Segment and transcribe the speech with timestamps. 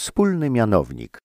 [0.00, 1.18] Wspólny mianownik.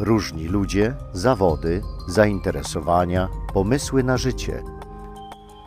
[0.00, 4.62] Różni ludzie, zawody, zainteresowania, pomysły na życie.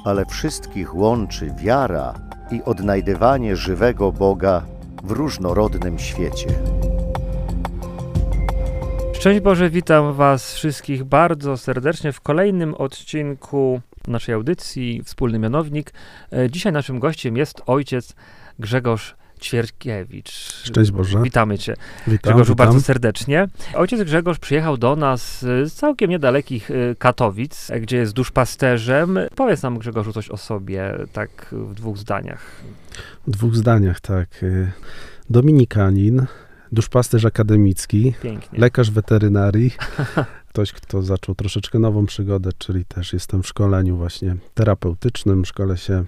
[0.06, 2.14] Ale wszystkich łączy wiara
[2.52, 4.66] i odnajdywanie żywego Boga
[5.04, 6.48] w różnorodnym świecie.
[9.14, 15.94] Szczęść Boże, witam Was wszystkich bardzo serdecznie w kolejnym odcinku naszej audycji Wspólny Mianownik.
[16.34, 18.16] E, Dzisiaj naszym gościem jest ojciec
[18.60, 20.32] Grzegorz Ćwierkiewicz.
[20.64, 21.22] Szczęść Boże.
[21.22, 21.74] Witamy Cię,
[22.08, 22.68] Witam, Grzegorzu, witam.
[22.68, 23.48] bardzo serdecznie.
[23.74, 29.20] Ojciec Grzegorz przyjechał do nas z całkiem niedalekich y, Katowic, gdzie jest duszpasterzem.
[29.36, 32.42] Powiedz nam, Grzegorzu, coś o sobie, tak w dwóch zdaniach.
[33.28, 34.44] W dwóch zdaniach, tak.
[34.44, 34.72] Y,
[35.30, 36.26] Dominikanin,
[36.72, 38.60] duszpasterz akademicki, Pięknie.
[38.60, 39.72] lekarz weterynarii,
[40.50, 46.04] ktoś, kto zaczął troszeczkę nową przygodę, czyli też jestem w szkoleniu właśnie terapeutycznym, szkolę się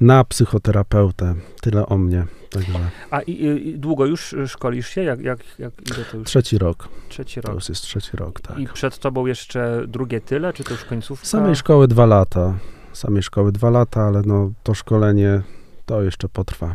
[0.00, 1.34] na psychoterapeutę.
[1.60, 2.24] Tyle o mnie.
[2.54, 2.78] Także
[3.10, 5.02] A i, i długo już szkolisz się?
[5.02, 6.26] Jak, jak, jak ile to już?
[6.28, 7.54] trzeci rok, Trzeci to rok.
[7.54, 8.58] już jest trzeci rok, tak.
[8.58, 11.26] I przed tobą jeszcze drugie tyle, czy to już końcówka?
[11.26, 12.54] Samej szkoły dwa lata,
[12.92, 15.42] samej szkoły dwa lata, ale no to szkolenie
[15.86, 16.74] to jeszcze potrwa.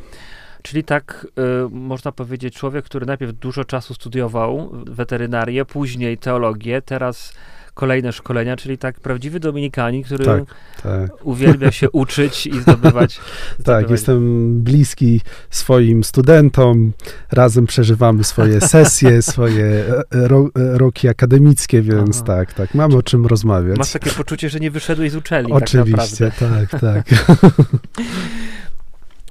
[0.61, 1.27] Czyli tak
[1.65, 7.33] y, można powiedzieć, człowiek, który najpierw dużo czasu studiował weterynarię, później teologię, teraz
[7.79, 10.43] kolejne szkolenia, czyli tak prawdziwy Dominikanin, który Tak,
[10.83, 11.25] tak.
[11.25, 13.17] uwielbia się uczyć i zdobywać.
[13.17, 16.93] Tak, zdobywać- jestem bliski swoim studentom.
[17.31, 22.25] Razem przeżywamy swoje sesje, swoje e, ro, e, roki akademickie, więc Aha.
[22.25, 22.75] tak, tak.
[22.75, 23.77] Mamy o czym rozmawiać.
[23.77, 26.67] Masz takie poczucie, że nie wyszedłeś z uczelni tak Oczywiście, naprawdę.
[26.69, 27.05] tak, tak.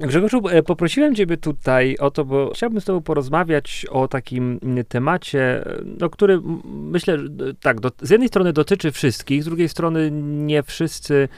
[0.00, 4.84] Grzegorzu, e, poprosiłem ciebie tutaj o to, bo chciałbym z tobą porozmawiać o takim mm,
[4.84, 7.28] temacie, e, no, który myślę, że,
[7.60, 11.28] tak, do, z jednej strony dotyczy wszystkich, z drugiej strony nie wszyscy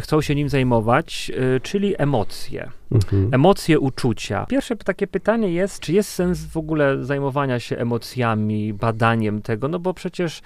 [0.00, 2.70] chcą się nim zajmować, e, czyli emocje.
[2.92, 3.34] Mhm.
[3.34, 4.46] Emocje, uczucia.
[4.46, 9.78] Pierwsze takie pytanie jest, czy jest sens w ogóle zajmowania się emocjami, badaniem tego, no
[9.78, 10.42] bo przecież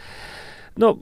[0.76, 0.96] no,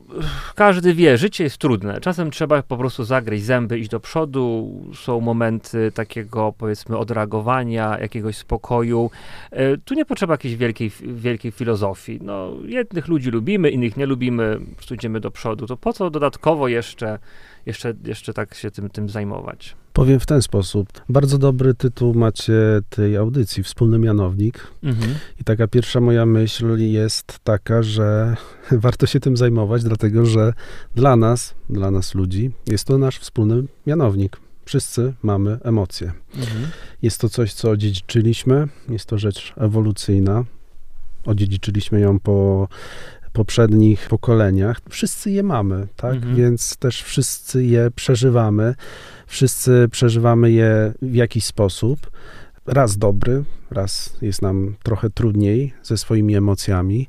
[0.54, 2.00] każdy wie, życie jest trudne.
[2.00, 4.72] Czasem trzeba po prostu zagryźć zęby, iść do przodu.
[4.94, 9.10] Są momenty takiego, powiedzmy, odreagowania, jakiegoś spokoju.
[9.50, 12.18] E, Tu nie potrzeba jakiejś wielkiej, wielkiej filozofii.
[12.22, 15.66] No, jednych ludzi lubimy, innych nie lubimy, po idziemy do przodu.
[15.66, 17.18] To po co dodatkowo jeszcze,
[17.66, 19.76] jeszcze, jeszcze tak się tym, tym zajmować?
[20.00, 20.88] Powiem w ten sposób.
[21.08, 22.54] Bardzo dobry tytuł macie
[22.90, 24.66] tej audycji, Wspólny Mianownik.
[24.82, 25.14] Mhm.
[25.40, 28.36] I taka pierwsza moja myśl jest taka, że
[28.72, 30.52] warto się tym zajmować, dlatego że
[30.94, 34.36] dla nas, dla nas ludzi, jest to nasz wspólny mianownik.
[34.64, 36.12] Wszyscy mamy emocje.
[36.36, 36.66] Mhm.
[37.02, 40.44] Jest to coś, co odziedziczyliśmy, jest to rzecz ewolucyjna.
[41.24, 42.68] Odziedziczyliśmy ją po
[43.32, 44.80] poprzednich pokoleniach.
[44.88, 46.14] Wszyscy je mamy, tak?
[46.14, 46.36] Mhm.
[46.36, 48.74] Więc też wszyscy je przeżywamy.
[49.30, 52.10] Wszyscy przeżywamy je w jakiś sposób.
[52.66, 57.08] Raz dobry, raz jest nam trochę trudniej ze swoimi emocjami.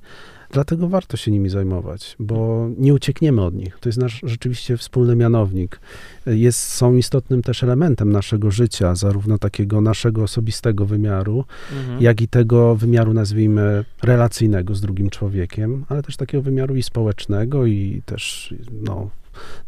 [0.51, 3.77] Dlatego warto się nimi zajmować, bo nie uciekniemy od nich.
[3.79, 5.79] To jest nasz rzeczywiście wspólny mianownik.
[6.25, 11.45] Jest, są istotnym też elementem naszego życia, zarówno takiego naszego osobistego wymiaru,
[11.79, 12.01] Mhm.
[12.01, 17.65] jak i tego wymiaru, nazwijmy, relacyjnego z drugim człowiekiem, ale też takiego wymiaru i społecznego,
[17.65, 19.09] i też, no,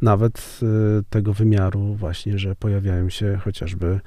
[0.01, 0.59] nawet
[1.00, 4.00] y, tego wymiaru właśnie, że pojawiają się chociażby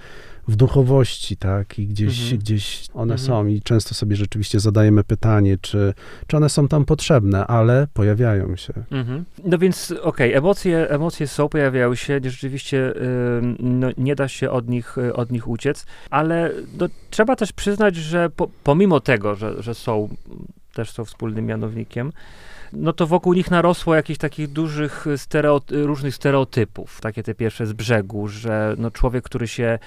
[0.49, 2.39] w duchowości, tak, i gdzieś, Mhm.
[2.39, 3.19] gdzieś one Mhm.
[3.19, 5.95] są i często sobie rzeczywiście zadajemy pytanie, czy,
[6.27, 8.73] czy one są tam potrzebne, ale pojawiają się.
[8.91, 9.25] Mhm.
[9.45, 12.93] No więc okej, emocje, emocje są, pojawiają się, rzeczywiście
[13.59, 17.97] no, nie da się od nich, y, od nich uciec, ale no, trzeba też przyznać,
[17.97, 20.09] że po, pomimo tego, że, że są,
[20.75, 22.13] też są wspólnym mianownikiem,
[22.73, 27.73] no to wokół nich narosło jakichś takich dużych stereoty- różnych stereotypów, takie te pierwsze z
[27.73, 29.79] brzegu, że no człowiek, który się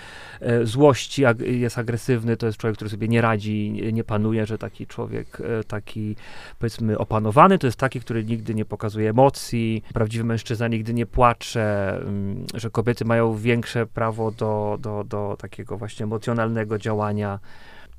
[0.41, 4.57] e, złości, ag- jest agresywny, to jest człowiek, który sobie nie radzi, nie- panuje, że
[4.57, 6.15] taki człowiek, e, taki
[6.59, 11.97] powiedzmy opanowany, to jest taki, który nigdy nie pokazuje emocji, prawdziwy mężczyzna nigdy nie płacze,
[12.01, 17.39] mm, że kobiety mają większe prawo do, do, do takiego właśnie emocjonalnego działania.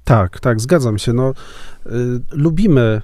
[0.04, 1.12] Tak, tak, zgadzam się.
[1.12, 1.30] No,
[1.86, 1.90] y,
[2.32, 3.02] lubimy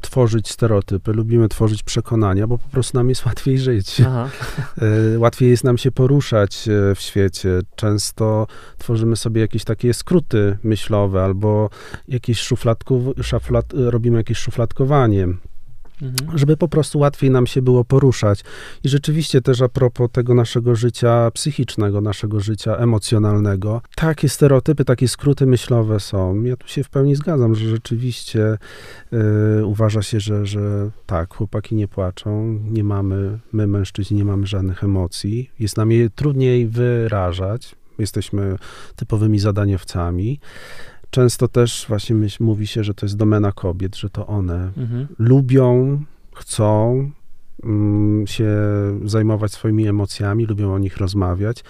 [0.00, 4.00] tworzyć stereotypy, lubimy tworzyć przekonania, bo po prostu nam jest łatwiej żyć.
[4.00, 7.60] Y, Łatwiej jest nam się poruszać y, w świecie.
[7.76, 8.46] Często
[8.78, 11.70] tworzymy sobie jakieś takie skróty myślowe albo
[12.08, 15.28] jakieś szufladków, szaflad, robimy jakieś szufladkowanie.
[16.02, 16.38] Mhm.
[16.38, 18.44] żeby po prostu łatwiej nam się było poruszać.
[18.84, 25.08] I rzeczywiście też a propos tego naszego życia psychicznego, naszego życia emocjonalnego, takie stereotypy, takie
[25.08, 26.42] skróty myślowe są.
[26.42, 28.58] Ja tu się w pełni zgadzam, że rzeczywiście
[29.60, 34.46] y, uważa się, że, że tak, chłopaki nie płaczą, nie mamy, my mężczyźni nie mamy
[34.46, 38.56] żadnych emocji, jest nam je trudniej wyrażać, jesteśmy
[38.96, 40.40] typowymi zadaniowcami.
[41.10, 45.06] Często też właśnie myśl, mówi się, że to jest domena kobiet, że to one Mhm.
[45.18, 46.00] lubią,
[46.34, 47.10] chcą
[47.64, 48.50] mm, się
[49.04, 51.64] zajmować swoimi emocjami, lubią o nich rozmawiać.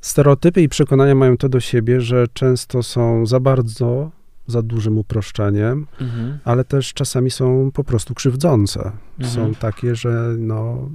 [0.00, 4.10] Stereotypy i przekonania mają to do siebie, że często są za bardzo,
[4.46, 6.38] za dużym uproszczeniem, Mhm.
[6.44, 8.92] ale też czasami są po prostu krzywdzące.
[9.18, 9.28] Mhm.
[9.34, 10.88] Są takie, że no,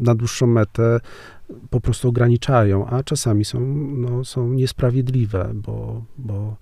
[0.00, 1.00] na dłuższą metę
[1.70, 3.60] po prostu ograniczają, a czasami są,
[3.96, 6.56] no, są niesprawiedliwe, bo, bo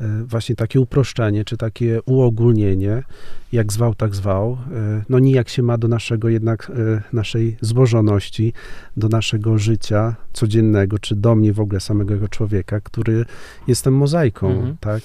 [0.00, 3.02] e, właśnie takie uproszczenie, czy takie uogólnienie,
[3.52, 8.52] jak zwał, tak zwał, e, no nijak się ma do naszego jednak, e, naszej złożoności,
[8.96, 13.24] do naszego życia codziennego, czy do mnie w ogóle samego człowieka, który
[13.66, 14.76] jestem mozaiką, Mhm.
[14.80, 15.02] tak?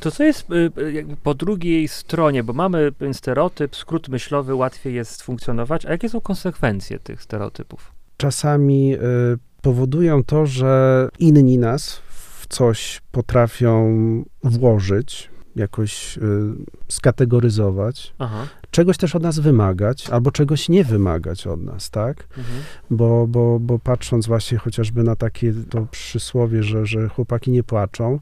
[0.00, 4.94] To co jest y, y, jakby po drugiej stronie, bo mamy stereotyp, skrót myślowy, łatwiej
[4.94, 7.95] jest funkcjonować, a jakie są konsekwencje tych stereotypów?
[8.16, 8.98] Czasami y,
[9.62, 13.96] powodują to, że inni nas w coś potrafią
[14.42, 16.20] włożyć, jakoś y,
[16.88, 18.46] skategoryzować, Aha.
[18.70, 22.28] czegoś też od nas wymagać, albo czegoś nie wymagać od nas, tak?
[22.38, 22.62] Mhm.
[22.90, 28.20] Bo, bo, bo patrząc właśnie chociażby na takie to przysłowie, że, że chłopaki nie płaczą,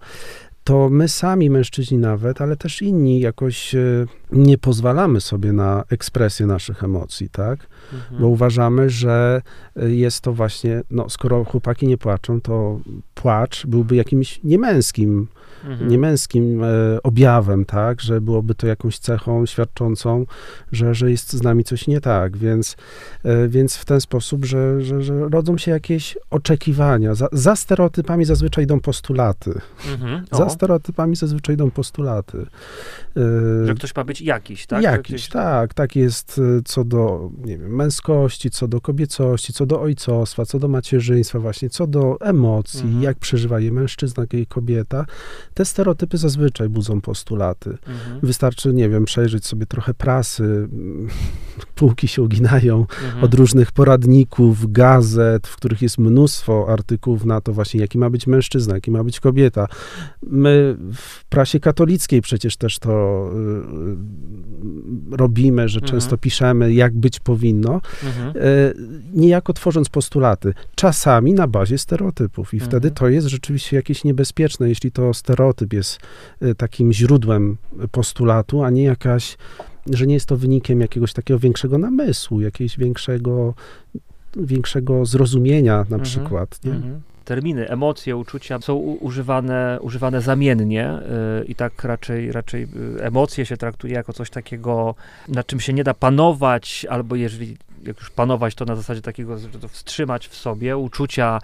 [0.65, 6.47] to my sami, mężczyźni nawet, ale też inni jakoś y, nie pozwalamy sobie na ekspresję
[6.47, 7.67] naszych emocji, tak?
[7.93, 8.21] Mhm.
[8.21, 9.43] bo uważamy, że
[9.83, 12.81] y, jest to właśnie, no skoro chłopaki nie płaczą, to
[13.15, 15.29] płacz byłby jakimś niemęskim,
[15.65, 15.91] Mhm.
[15.91, 16.67] niemęskim e,
[17.03, 20.27] objawem, tak, że byłoby to jakąś cechą świadczącą,
[20.73, 22.77] że, że jest z nami coś nie tak, więc,
[23.25, 27.15] e, więc w ten sposób, że, że, że rodzą się jakieś oczekiwania.
[27.15, 29.53] Za, za stereotypami zazwyczaj idą postulaty.
[29.93, 30.25] Mhm.
[30.33, 32.47] Za stereotypami zazwyczaj idą postulaty.
[33.63, 34.83] E, że ktoś ma być jakiś, tak?
[34.83, 39.67] Jakiś, Gdzieś- tak, tak jest y, co do, nie wiem, męskości, co do kobiecości, co
[39.67, 43.03] do ojcostwa, co do macierzyństwa właśnie, co do emocji, Mhm.
[43.03, 45.07] jak przeżywa je mężczyzna i kobieta.
[45.55, 47.71] Te stereotypy zazwyczaj budzą postulaty.
[47.71, 48.21] Mhm.
[48.23, 50.69] Wystarczy, nie wiem, przejrzeć sobie trochę prasy,
[51.75, 53.25] półki się uginają Mhm.
[53.25, 58.27] od różnych poradników, gazet, w których jest mnóstwo artykułów na to właśnie, jaki ma być
[58.27, 59.69] mężczyzna, jaki ma być kobieta.
[60.45, 63.31] My w prasie katolickiej przecież też to
[65.13, 65.91] y, robimy, że Mhm.
[65.91, 68.29] często piszemy, jak być powinno, Mhm.
[68.29, 68.33] e,
[69.15, 72.55] niejako tworząc postulaty, czasami na bazie stereotypów.
[72.55, 72.71] I Mhm.
[72.71, 75.99] wtedy to jest rzeczywiście jakieś niebezpieczne, jeśli to stereotyp jest
[76.41, 77.57] e, takim źródłem
[77.91, 79.37] postulatu, a nie jakaś,
[79.91, 83.55] że nie jest to wynikiem jakiegoś takiego większego namysłu, jakiegoś większego,
[84.37, 86.03] większego zrozumienia na Mhm.
[86.03, 86.61] przykład.
[86.65, 86.71] Nie?
[87.25, 90.91] Terminy, emocje, uczucia są używane, używane zamiennie
[91.41, 92.63] y, i tak raczej, raczej
[92.99, 94.95] y, emocje się traktuje jako coś takiego,
[95.29, 99.39] nad czym się nie da panować, albo jeżeli jak już panować, to na zasadzie takiego,
[99.39, 100.77] że to wstrzymać w sobie.
[100.77, 101.39] Uczucia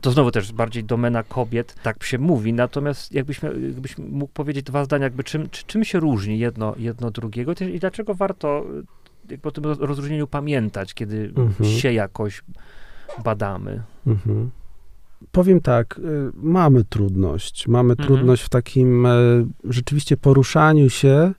[0.00, 2.52] to znowu też bardziej domena kobiet, tak się mówi.
[2.52, 7.10] Natomiast jakbyś, jakbyś mógł powiedzieć dwa zdania, jakby czym, czy, czym się różni jedno, jedno
[7.10, 8.64] drugiego i- dlaczego warto
[9.30, 11.70] jakby o tym roz- rozróżnieniu pamiętać, kiedy Mhm.
[11.70, 12.42] się jakoś
[13.24, 13.82] badamy.
[14.06, 14.50] Mhm.
[15.32, 16.02] Powiem tak, y,
[16.34, 17.68] mamy trudność.
[17.68, 18.06] Mamy Mhm.
[18.06, 19.10] trudność w takim e,
[19.64, 21.32] rzeczywiście poruszaniu się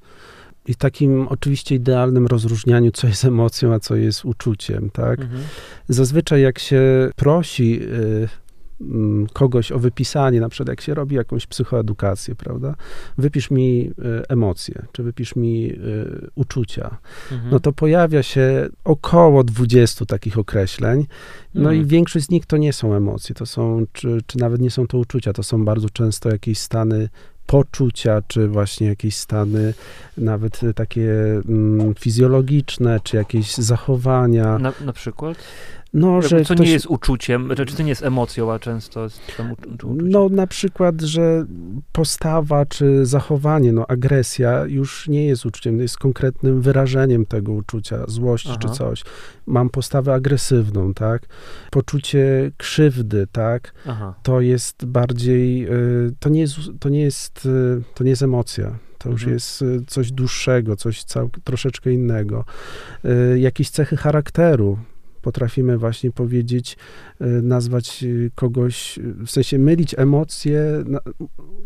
[0.68, 5.20] i takim oczywiście idealnym rozróżnianiu, co jest emocją, a co jest uczuciem, tak?
[5.20, 5.42] Mhm.
[5.90, 8.30] Zazwyczaj jak się prosi y,
[9.34, 12.76] kogoś o wypisanie, na przykład jak się robi jakąś psychoedukację, prawda?
[13.18, 13.92] Wypisz mi
[14.22, 16.98] y, emocje, czy wypisz mi y, uczucia.
[17.32, 17.52] Mhm.
[17.52, 21.06] No to pojawia się około 20 takich określeń.
[21.54, 21.82] No Mhm.
[21.82, 24.88] i większość z nich to nie są emocje, to są, czy, czy nawet nie są
[24.88, 27.10] to uczucia, to są bardzo często jakieś stany
[27.46, 29.74] poczucia, czy właśnie jakieś stany
[30.18, 31.12] nawet takie
[31.50, 34.60] mm, fizjologiczne, czy jakieś zachowania.
[34.60, 35.38] Na, na przykład?
[35.94, 39.22] No, że co ktoś, nie jest uczuciem, czy to nie jest emocją, a często jest
[39.38, 40.10] tam uczu, uczu, uczuciem.
[40.10, 41.46] No na przykład, że
[41.92, 48.50] postawa czy zachowanie, no agresja już nie jest uczuciem, jest konkretnym wyrażeniem tego uczucia, złości
[48.60, 49.04] czy coś.
[49.46, 51.22] Mam postawę agresywną, tak?
[51.72, 53.74] Poczucie krzywdy, tak?
[53.88, 54.14] Aha.
[54.24, 55.68] To jest bardziej,
[56.08, 58.78] y, to nie jest, to nie jest, y, to nie jest emocja.
[58.98, 59.34] To już Mhm.
[59.34, 62.46] jest y, coś dłuższego, coś cał, troszeczkę innego.
[63.38, 64.78] Jakieś cechy charakteru.
[65.30, 66.78] Potrafimy właśnie powiedzieć,
[67.22, 70.84] y, nazwać y, kogoś, y, w sensie mylić emocje,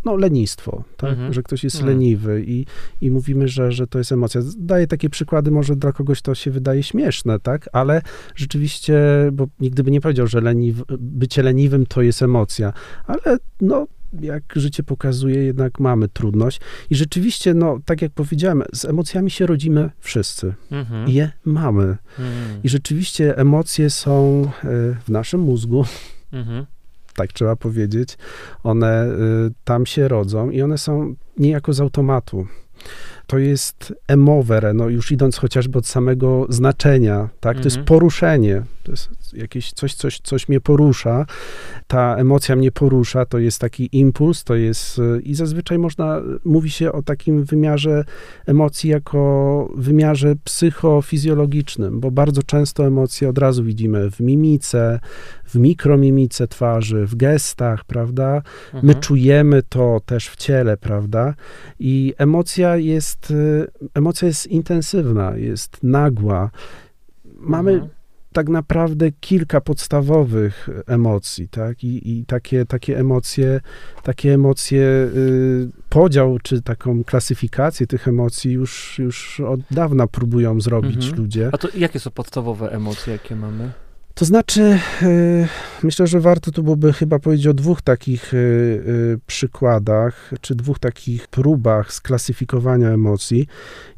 [0.06, 1.10] no lenistwo, tak?
[1.10, 1.34] Mhm.
[1.34, 1.94] że ktoś jest Mhm.
[1.94, 2.66] leniwy i,
[3.02, 4.42] i mówimy, że, że to jest emocja.
[4.58, 7.70] Daję takie przykłady, może dla kogoś to się wydaje śmieszne, tak?
[7.74, 8.02] Ale
[8.36, 8.96] rzeczywiście,
[9.34, 12.74] bo nigdy by nie powiedział, że leniw, bycie leniwym to jest emocja,
[13.08, 13.88] ale no
[14.22, 16.62] jak życie pokazuje, jednak mamy trudność.
[16.90, 20.54] I rzeczywiście, no, tak jak powiedziałem, z emocjami się rodzimy wszyscy.
[20.72, 21.10] Mhm.
[21.10, 21.84] Je mamy.
[21.84, 22.64] Mhm.
[22.64, 24.68] I rzeczywiście emocje są e,
[25.06, 25.86] w naszym mózgu.
[26.34, 26.66] Mhm.
[27.16, 28.18] tak trzeba powiedzieć.
[28.64, 32.48] One y, tam się rodzą i one są niejako z automatu
[33.28, 37.58] to jest emowere, no już idąc chociażby od samego znaczenia, tak?
[37.58, 37.86] To jest Mhm.
[37.86, 41.26] poruszenie, to jest jakieś coś, coś, coś mnie porusza,
[41.88, 46.92] ta emocja mnie porusza, to jest taki impuls, to jest i zazwyczaj można, mówi się
[46.92, 48.04] o takim wymiarze
[48.46, 55.00] emocji jako wymiarze psychofizjologicznym, bo bardzo często emocje od razu widzimy w mimice,
[55.46, 58.42] w mikromimice twarzy, w gestach, prawda?
[58.74, 59.00] My Mhm.
[59.00, 61.34] czujemy to też w ciele, prawda?
[61.80, 66.50] I emocja jest, y, emocja jest intensywna, jest nagła.
[67.40, 67.90] Mamy Mhm.
[68.34, 71.84] tak naprawdę kilka podstawowych emocji, tak?
[71.84, 73.62] I, i takie, takie emocje,
[74.04, 80.96] takie emocje, y, podział czy taką klasyfikację tych emocji już, już od dawna próbują zrobić
[81.06, 81.16] Mhm.
[81.18, 81.50] ludzie.
[81.52, 83.72] A to jakie są podstawowe emocje, jakie mamy?
[84.16, 85.48] To znaczy, y,
[85.84, 90.80] myślę, że warto tu byłoby chyba powiedzieć o dwóch takich y, y, przykładach, czy dwóch
[90.80, 93.48] takich próbach sklasyfikowania emocji.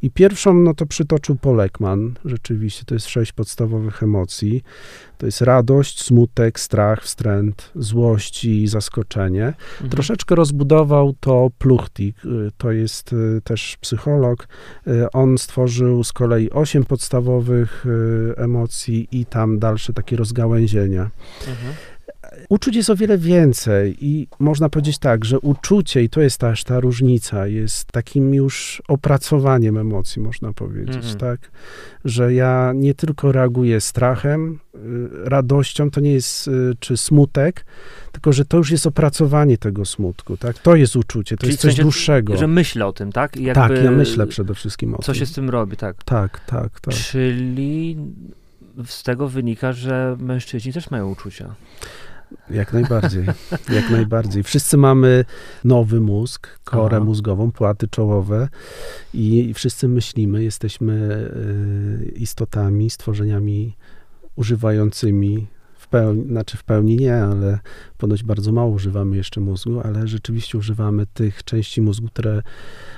[0.02, 2.14] I pierwszą, no to przytoczył Paul Ekman.
[2.26, 4.64] Rzeczywiście, to jest sześć podstawowych emocji.
[5.18, 9.46] To jest radość, smutek, strach, wstręt, złość i zaskoczenie.
[9.46, 9.90] Mhm.
[9.90, 12.16] Troszeczkę rozbudował to Pluchtik,
[12.58, 14.48] to jest też psycholog.
[15.14, 17.86] On stworzył z kolei osiem podstawowych
[18.38, 21.10] emocji i tam dalsze takie rozgałęzienia.
[21.48, 21.74] Mhm.
[22.50, 26.64] Uczuć jest o wiele więcej i można powiedzieć tak, że uczucie, i to jest też
[26.64, 31.18] ta różnica, jest takim już opracowaniem emocji, można powiedzieć, Mhm.
[31.18, 31.52] tak?
[32.06, 34.80] Że ja nie tylko reaguję strachem, y,
[35.30, 37.66] radością, to nie jest, y, czy smutek,
[38.12, 40.60] tylko że to już jest opracowanie tego smutku, tak?
[40.60, 42.38] To jest uczucie, to Czyli jest w coś sensie, dłuższego.
[42.38, 43.38] Że myślę o tym, tak?
[43.38, 45.16] I tak, jakby ja myślę przede wszystkim o Co tym.
[45.16, 46.04] się z tym robi, tak.
[46.04, 46.94] Tak, tak, tak.
[46.96, 47.98] Czyli
[48.86, 51.56] z tego wynika, że mężczyźni też mają uczucia.
[52.50, 53.26] Jak najbardziej,
[53.76, 54.44] jak najbardziej.
[54.44, 55.26] Wszyscy mamy
[55.64, 57.06] nowy mózg, korę Aha.
[57.06, 58.50] mózgową, płaty czołowe
[59.14, 63.76] i wszyscy myślimy, jesteśmy y, istotami, stworzeniami
[64.36, 65.48] używającymi
[65.96, 67.60] pełni, znaczy w pełni nie, ale
[67.98, 72.42] ponoć bardzo mało używamy jeszcze mózgu, ale rzeczywiście używamy tych części mózgu, które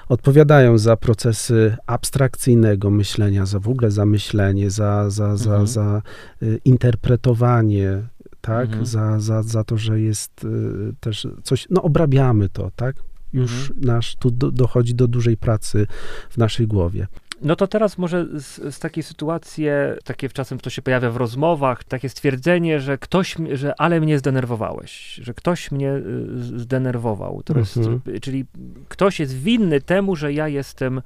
[0.09, 5.67] odpowiadają za procesy abstrakcyjnego myślenia, za w ogóle za myślenie, za, za, za, Mhm.
[5.67, 6.01] za
[6.43, 8.03] y, interpretowanie,
[8.41, 8.85] tak, Mhm.
[8.85, 12.95] za, za, za to, że jest y, też coś, no obrabiamy to, tak,
[13.33, 13.85] już Mhm.
[13.85, 15.87] nasz, tu do, dochodzi do dużej pracy
[16.29, 17.07] w naszej głowie.
[17.41, 19.65] No to teraz może z, z takiej sytuacji,
[20.03, 25.19] takie czasem to się pojawia w rozmowach, takie stwierdzenie, że ktoś, że ale mnie zdenerwowałeś,
[25.23, 27.43] że ktoś mnie y, zdenerwował.
[27.43, 28.01] To Mhm.
[28.05, 28.45] jest, czyli
[28.87, 31.01] ktoś jest winny temu, że ja jestem,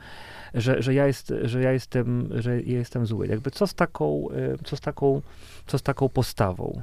[0.53, 3.27] że, że ja jest, że ja jestem, że ja jestem zły.
[3.27, 5.21] Jakby co z taką, y, co z taką,
[5.67, 6.81] co z taką postawą?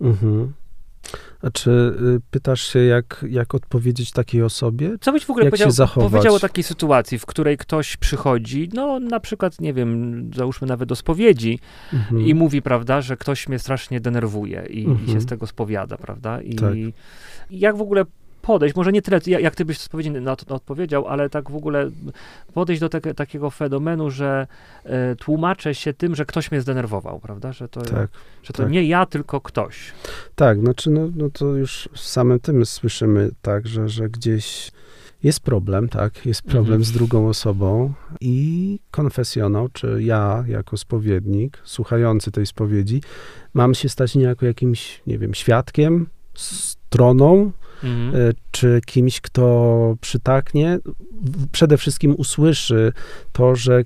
[0.00, 0.52] Mhm.
[1.42, 4.96] A czy y, pytasz się, jak, jak odpowiedzieć takiej osobie?
[5.00, 6.10] Co byś w ogóle Jak się powiedział, zachować?
[6.10, 10.88] powiedział o takiej sytuacji, w której ktoś przychodzi, no na przykład, nie wiem, załóżmy nawet
[10.88, 11.58] do spowiedzi
[11.92, 12.26] Mhm.
[12.26, 15.20] i mówi, prawda, że ktoś mnie strasznie denerwuje i, i się Mhm.
[15.20, 16.40] z tego spowiada, prawda?
[16.42, 16.74] I, Tak.
[16.76, 16.92] i
[17.50, 18.04] jak w ogóle
[18.42, 21.56] podejść, może nie tyle, jak, ty byś w spowiedzi na to odpowiedział, ale tak w
[21.56, 21.90] ogóle
[22.54, 24.46] podejść do te, takiego fenomenu, że
[24.84, 27.52] e, tłumaczę się tym, że ktoś mnie zdenerwował, prawda?
[27.52, 28.10] Że to, Tak,
[28.42, 28.72] że to tak.
[28.72, 29.92] nie ja, tylko ktoś.
[30.34, 34.70] tak, znaczy no, no to już w samym tym słyszymy tak, że, że gdzieś
[35.22, 36.84] jest problem, tak, jest problem Mhm.
[36.84, 43.02] z drugą osobą i konfesjonał, czy ja jako spowiednik, słuchający tej spowiedzi,
[43.54, 47.52] mam się stać niejako jakimś, nie wiem, świadkiem, stroną,
[47.84, 48.14] Mhm.
[48.14, 50.78] e, czy kimś, kto przytaknie,
[51.52, 52.92] przede wszystkim usłyszy
[53.32, 53.84] to, że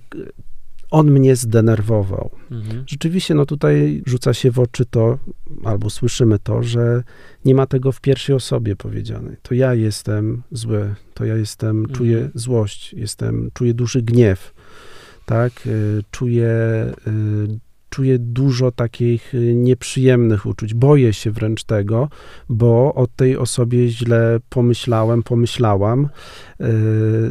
[0.90, 2.30] on mnie zdenerwował.
[2.50, 2.84] Mhm.
[2.86, 5.18] Rzeczywiście, no tutaj rzuca się w oczy to,
[5.64, 7.02] albo słyszymy to, że
[7.44, 9.36] nie ma tego w pierwszej osobie powiedziane.
[9.42, 11.94] To ja jestem zły, to ja jestem, Mhm.
[11.96, 14.54] czuję złość, jestem, czuję duży gniew,
[15.26, 16.48] tak, y, czuję,
[17.06, 17.58] y,
[17.94, 20.74] czuję dużo takich y, nieprzyjemnych uczuć.
[20.74, 22.08] Boję się wręcz tego,
[22.48, 26.08] bo o tej osobie źle pomyślałem, pomyślałam,
[26.60, 26.66] y,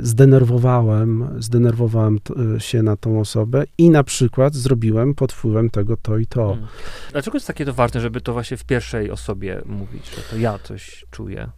[0.01, 2.19] zdenerwowałem, zdenerwowałem
[2.57, 6.51] y, się na tą osobę i na przykład zrobiłem pod wpływem tego to i to.
[6.51, 6.67] Mhm.
[7.11, 10.59] Dlaczego jest takie to ważne, żeby to właśnie w pierwszej osobie mówić, że to ja
[10.59, 11.49] coś czuję?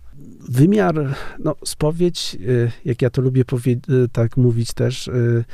[0.50, 5.46] Wymiar, no spowiedź, y, jak ja to lubię y, tak mówić też, y,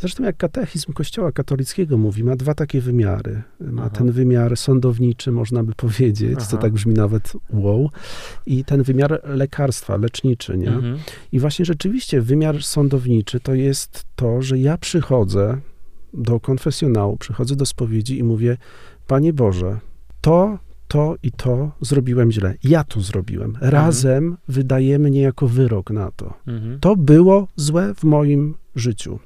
[0.00, 3.42] zresztą jak katechizm Kościoła katolickiego mówi, ma dwa takie wymiary.
[3.60, 3.90] Ma Aha.
[3.90, 6.56] ten wymiar sądowniczy, można by powiedzieć, co Aha.
[6.56, 7.90] tak brzmi nawet wow,
[8.46, 10.68] i ten wymiar lekarstwa, leczniczy, nie?
[10.68, 10.98] Mhm.
[11.32, 15.60] I właśnie rzeczywiście wymiar sądowniczy to jest to, że ja przychodzę
[16.14, 18.56] do konfesjonału, przychodzę do spowiedzi i mówię,
[19.06, 19.78] Panie Boże,
[20.20, 20.58] to,
[20.92, 22.54] to i to zrobiłem źle.
[22.64, 23.58] Ja to zrobiłem.
[23.60, 26.34] Razem wydajemy niejako wyrok na to.
[26.46, 26.80] Mhm.
[26.80, 29.18] To było złe w moim życiu.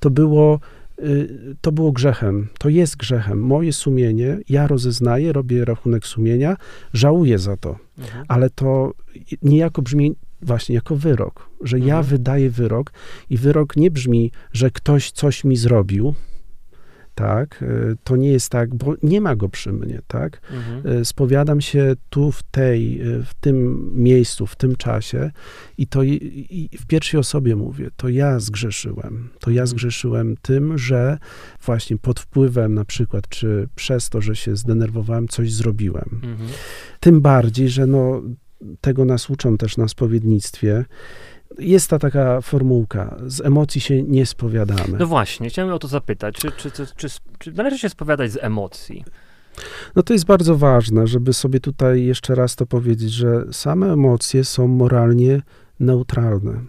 [0.00, 0.60] To było,
[0.98, 2.48] y, to było grzechem.
[2.58, 3.38] To jest grzechem.
[3.40, 6.56] Moje sumienie, ja rozeznaję, robię rachunek sumienia,
[6.92, 7.76] żałuję za to.
[7.98, 8.24] Mhm.
[8.28, 8.92] Ale to
[9.42, 12.04] niejako brzmi właśnie jako wyrok, że ja Mhm.
[12.04, 12.92] wydaję wyrok
[13.30, 16.14] i wyrok nie brzmi, że ktoś coś mi zrobił,
[17.18, 21.00] tak, y, to nie jest tak, bo nie ma go przy mnie, tak, Mhm.
[21.00, 25.30] Y, spowiadam się tu w tej, y, w tym miejscu, w tym czasie
[25.78, 29.28] i to i, i w pierwszej osobie mówię, to ja zgrzeszyłem.
[29.40, 29.66] To ja Mhm.
[29.66, 31.18] zgrzeszyłem tym, że
[31.64, 36.20] właśnie pod wpływem na przykład, czy przez to, że się zdenerwowałem, coś zrobiłem.
[36.22, 36.48] Mhm.
[37.00, 38.22] Tym bardziej, że no,
[38.80, 40.84] tego nas uczą też na spowiednictwie.
[41.58, 44.98] Jest ta taka formułka, z emocji się nie spowiadamy.
[44.98, 46.34] No właśnie, chciałem o to zapytać.
[46.34, 49.04] Czy, czy, czy, czy, należy się spowiadać z emocji?
[49.96, 54.44] No to jest bardzo ważne, żeby sobie tutaj jeszcze raz to powiedzieć, że same emocje
[54.44, 55.42] są moralnie
[55.80, 56.60] neutralne.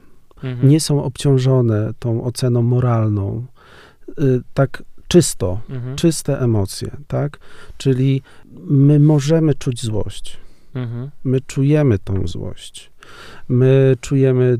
[0.43, 0.69] Mhm.
[0.69, 3.45] Nie są obciążone tą oceną moralną.
[4.19, 5.95] Y, Tak czysto, Mhm.
[5.95, 7.37] czyste emocje, tak?
[7.77, 8.21] Czyli
[8.63, 10.37] my możemy czuć złość.
[10.75, 11.09] Mhm.
[11.23, 12.91] My czujemy tą złość.
[13.49, 14.57] My czujemy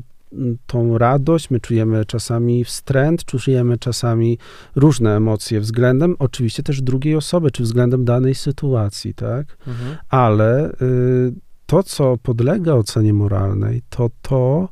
[0.66, 4.38] tą radość, my czujemy czasami wstręt, czujemy czasami
[4.76, 9.56] różne emocje względem oczywiście też drugiej osoby, czy względem danej sytuacji, tak?
[9.66, 9.96] Mhm.
[10.08, 11.32] Ale y,
[11.66, 14.68] to, co podlega ocenie moralnej, to to,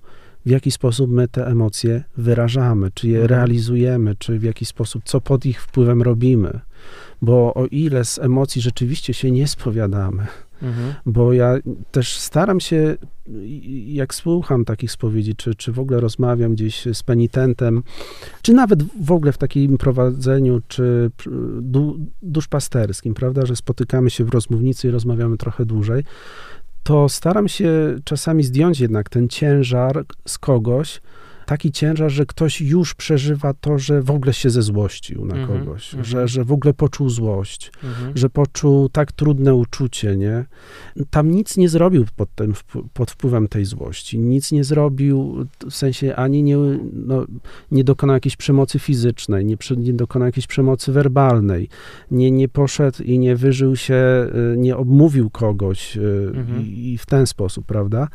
[0.47, 3.31] w jaki sposób my te emocje wyrażamy, czy je Mhm.
[3.31, 6.61] realizujemy, czy w jaki sposób, co pod ich wpływem robimy.
[7.23, 10.27] Bo o ile z emocji rzeczywiście się nie spowiadamy,
[10.63, 10.95] Mhm.
[11.07, 11.55] bo ja
[11.91, 12.97] też staram się,
[13.87, 17.83] jak słucham takich spowiedzi, czy, czy w ogóle rozmawiam gdzieś z penitentem,
[18.43, 21.11] czy nawet w ogóle w takim prowadzeniu, czy
[21.61, 26.05] du, duszpasterskim, prawda, że spotykamy się w rozmównicy i rozmawiamy trochę dłużej,
[26.83, 31.01] to staram się czasami zdjąć jednak ten ciężar z kogoś,
[31.49, 35.95] taki ciężar, że ktoś już przeżywa to, że w ogóle się zezłościł na Mhm, kogoś,
[35.95, 36.05] mhm.
[36.05, 38.17] że, że w ogóle poczuł złość Mhm.
[38.17, 40.45] że poczuł tak trudne uczucie, nie?
[41.11, 42.55] Tam nic nie zrobił pod, tym,
[42.93, 44.19] pod wpływem tej złości.
[44.19, 46.57] Nic nie zrobił, w sensie ani nie,
[46.93, 47.27] no,
[47.71, 51.69] nie dokonał jakiejś przemocy fizycznej, nie, nie dokonał jakiejś przemocy werbalnej,
[52.11, 56.63] nie, nie poszedł i nie wyżył się, y, nie obmówił kogoś y, Mhm.
[56.67, 58.09] i, i w ten sposób, prawda?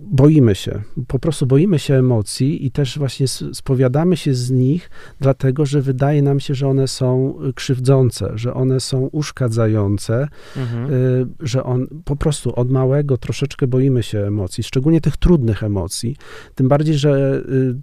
[0.00, 5.66] Boimy się, po prostu boimy się emocji i też właśnie spowiadamy się z nich, dlatego
[5.66, 10.92] że wydaje nam się, że one są y, krzywdzące, że one są uszkadzające, Mhm.
[10.92, 16.16] y, że on po prostu od małego troszeczkę boimy się emocji, szczególnie tych trudnych emocji.
[16.54, 17.74] Tym bardziej, że y,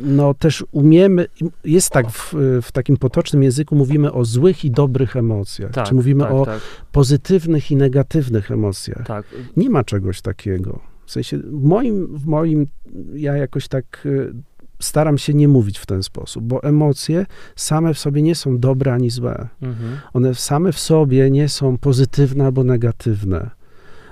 [0.00, 1.26] no też umiemy,
[1.64, 5.94] jest tak w, w takim potocznym języku, mówimy o złych i dobrych emocjach, Tak, czy
[5.94, 6.60] mówimy tak, o tak,
[6.92, 9.06] pozytywnych i negatywnych emocjach.
[9.06, 9.26] tak.
[9.56, 10.80] Nie ma czegoś takiego.
[11.08, 12.66] W sensie, w moim, w moim
[13.14, 14.32] ja jakoś tak y,
[14.80, 18.92] staram się nie mówić w ten sposób, bo emocje same w sobie nie są dobre
[18.92, 19.48] ani złe.
[19.62, 19.98] Mhm.
[20.12, 23.50] One same w sobie nie są pozytywne albo negatywne.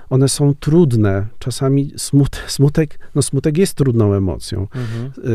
[0.09, 1.27] One są trudne.
[1.39, 4.67] Czasami smutek, smutek, no smutek jest trudną emocją.
[4.75, 5.11] Mhm.
[5.17, 5.29] Y,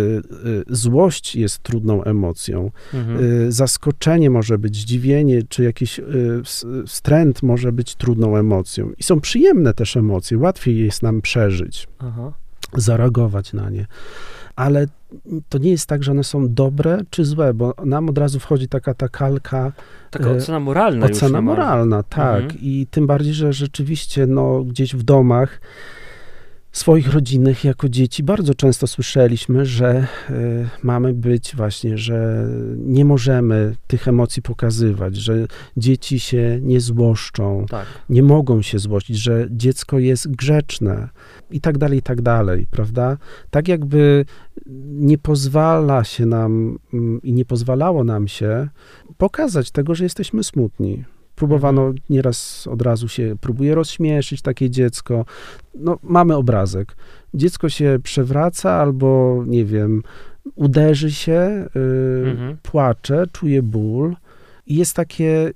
[0.48, 2.70] y, złość jest trudną emocją.
[2.94, 3.24] Mhm.
[3.24, 8.90] Y, zaskoczenie może być, zdziwienie, czy jakiś ws- wstręt może być trudną emocją.
[8.98, 10.38] I są przyjemne też emocje.
[10.38, 12.32] Łatwiej jest nam przeżyć, Aha.
[12.76, 13.86] zareagować na nie.
[14.56, 14.86] Ale
[15.48, 18.68] to nie jest tak, że one są dobre czy złe, bo nam od razu wchodzi
[18.68, 19.72] taka ta kalka
[20.10, 22.42] Taka E, ocena moralna Ocena moralna, tak.
[22.42, 22.60] Mhm.
[22.62, 25.60] I tym bardziej, że rzeczywiście no, gdzieś w domach
[26.72, 33.76] swoich rodzinnych jako dzieci bardzo często słyszeliśmy, że y, mamy być właśnie, że nie możemy
[33.86, 37.86] tych emocji pokazywać, że dzieci się nie złoszczą, Tak.
[38.08, 41.08] nie mogą się złościć, że dziecko jest grzeczne
[41.50, 43.16] i tak dalej, i tak dalej, prawda?
[43.50, 44.24] Tak jakby
[44.86, 48.68] nie pozwala się nam mm, i nie pozwalało nam się
[49.18, 51.04] pokazać tego, że jesteśmy smutni.
[51.34, 55.24] Próbowano nieraz od razu się, próbuje rozśmieszyć takie dziecko.
[55.74, 56.96] No, mamy obrazek.
[57.34, 60.02] Dziecko się przewraca albo, nie wiem,
[60.54, 62.56] uderzy się, y, Mhm.
[62.62, 64.16] płacze, czuje ból.
[64.66, 65.52] Jest takie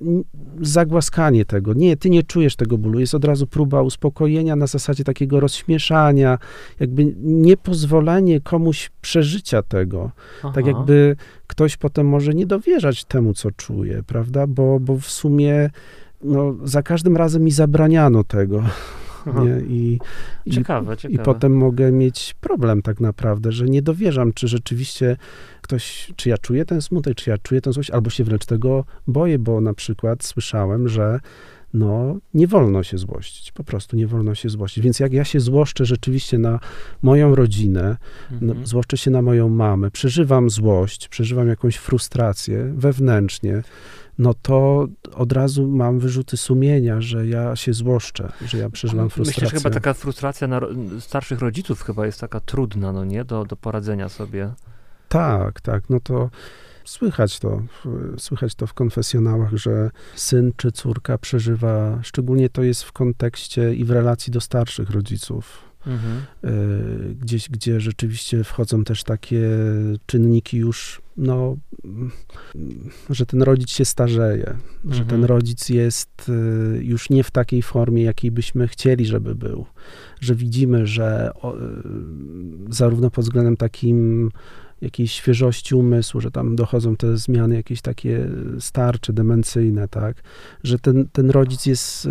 [0.61, 1.73] zagłaskanie tego.
[1.75, 3.01] Nie, ty nie czujesz tego bólu.
[3.01, 6.38] Jest od razu próba uspokojenia na zasadzie takiego rozśmieszania,
[6.81, 10.11] jakby niepozwolenie komuś przeżycia tego.
[10.42, 10.66] Tak Aha.
[10.66, 11.16] jakby
[11.47, 14.47] ktoś potem może nie dowierzać temu, co czuje, prawda?
[14.47, 15.71] Bo, bo w sumie
[16.23, 18.62] no, za każdym razem mi zabraniano tego.
[19.27, 19.61] Nie?
[19.61, 19.99] I,
[20.47, 21.23] i, Ciekawe, ciekawe.
[21.23, 25.17] I potem mogę mieć problem tak naprawdę, że nie dowierzam, czy rzeczywiście
[25.62, 28.85] ktoś, czy ja czuję ten smutek, czy ja czuję tę złość, albo się wręcz tego
[29.07, 31.21] boję, bo na przykład słyszałem, że
[31.75, 34.85] no nie wolno się złościć, po prostu nie wolno się złościć.
[34.85, 36.61] Więc jak ja się złoszczę rzeczywiście na
[37.03, 37.97] moją rodzinę,
[38.31, 38.67] no, Mhm.
[38.67, 43.62] złoszczę się na moją mamę, przeżywam złość, przeżywam jakąś frustrację wewnętrznie,
[44.18, 49.14] no to od razu mam wyrzuty sumienia, że ja się złoszczę, że ja przeżywam Myślę,
[49.14, 49.48] frustrację.
[49.48, 50.48] że chyba taka frustracja
[51.00, 54.50] starszych rodziców chyba jest taka trudna, no nie, do, do poradzenia sobie.
[55.09, 56.31] Tak, tak, no to
[56.85, 57.62] słychać to,
[58.18, 63.85] słychać to w konfesjonałach, że syn czy córka przeżywa, szczególnie to jest w kontekście i
[63.85, 66.22] w relacji do starszych rodziców, Mhm.
[66.44, 69.40] y, gdzieś, gdzie rzeczywiście wchodzą też takie
[70.07, 72.11] czynniki już, no, mm,
[73.11, 75.09] że ten rodzic się starzeje, że Mhm.
[75.09, 79.66] ten rodzic jest y, już nie w takiej formie, jakiej byśmy chcieli, żeby był,
[80.20, 81.62] że widzimy, że o, y,
[82.70, 84.31] zarówno pod względem takim
[84.81, 88.29] jakiejś świeżości umysłu, że tam dochodzą te zmiany jakieś takie
[88.61, 90.22] starcze, demencyjne, tak,
[90.64, 92.09] że ten, ten rodzic jest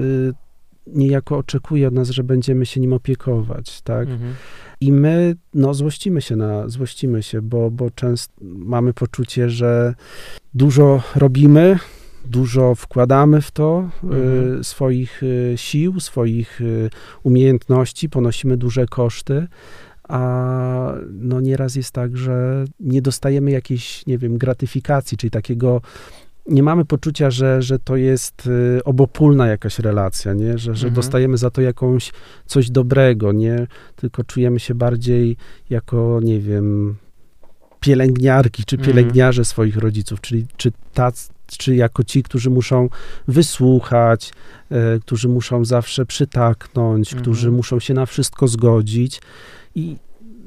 [0.88, 4.10] niejako oczekuje od nas, że będziemy się nim opiekować, tak?
[4.10, 4.34] Mhm.
[4.82, 9.96] I my, no, złościmy się na, złościmy się, bo, bo często mamy poczucie, że
[10.54, 11.80] dużo robimy,
[12.26, 14.60] dużo wkładamy w to Mhm.
[14.60, 16.90] y, swoich y, sił, swoich y,
[17.24, 19.48] umiejętności, ponosimy duże koszty,
[20.10, 25.82] a no nieraz jest tak, że nie dostajemy jakiejś, nie wiem, gratyfikacji, czyli takiego
[26.48, 30.58] nie mamy poczucia, że, że to jest y, obopólna jakaś relacja, nie?
[30.58, 30.94] Że, że Mhm.
[30.94, 32.12] dostajemy za to jakąś
[32.46, 33.68] coś dobrego, nie?
[33.96, 35.38] Tylko czujemy się bardziej
[35.70, 36.96] jako, nie wiem,
[37.80, 38.92] pielęgniarki czy Mhm.
[38.96, 42.90] pielęgniarze swoich rodziców, czyli czy tac, czy jako ci, którzy muszą
[43.28, 44.34] wysłuchać,
[44.72, 47.22] e, którzy muszą zawsze przytaknąć, Mhm.
[47.22, 49.22] którzy muszą się na wszystko zgodzić.
[49.76, 49.98] I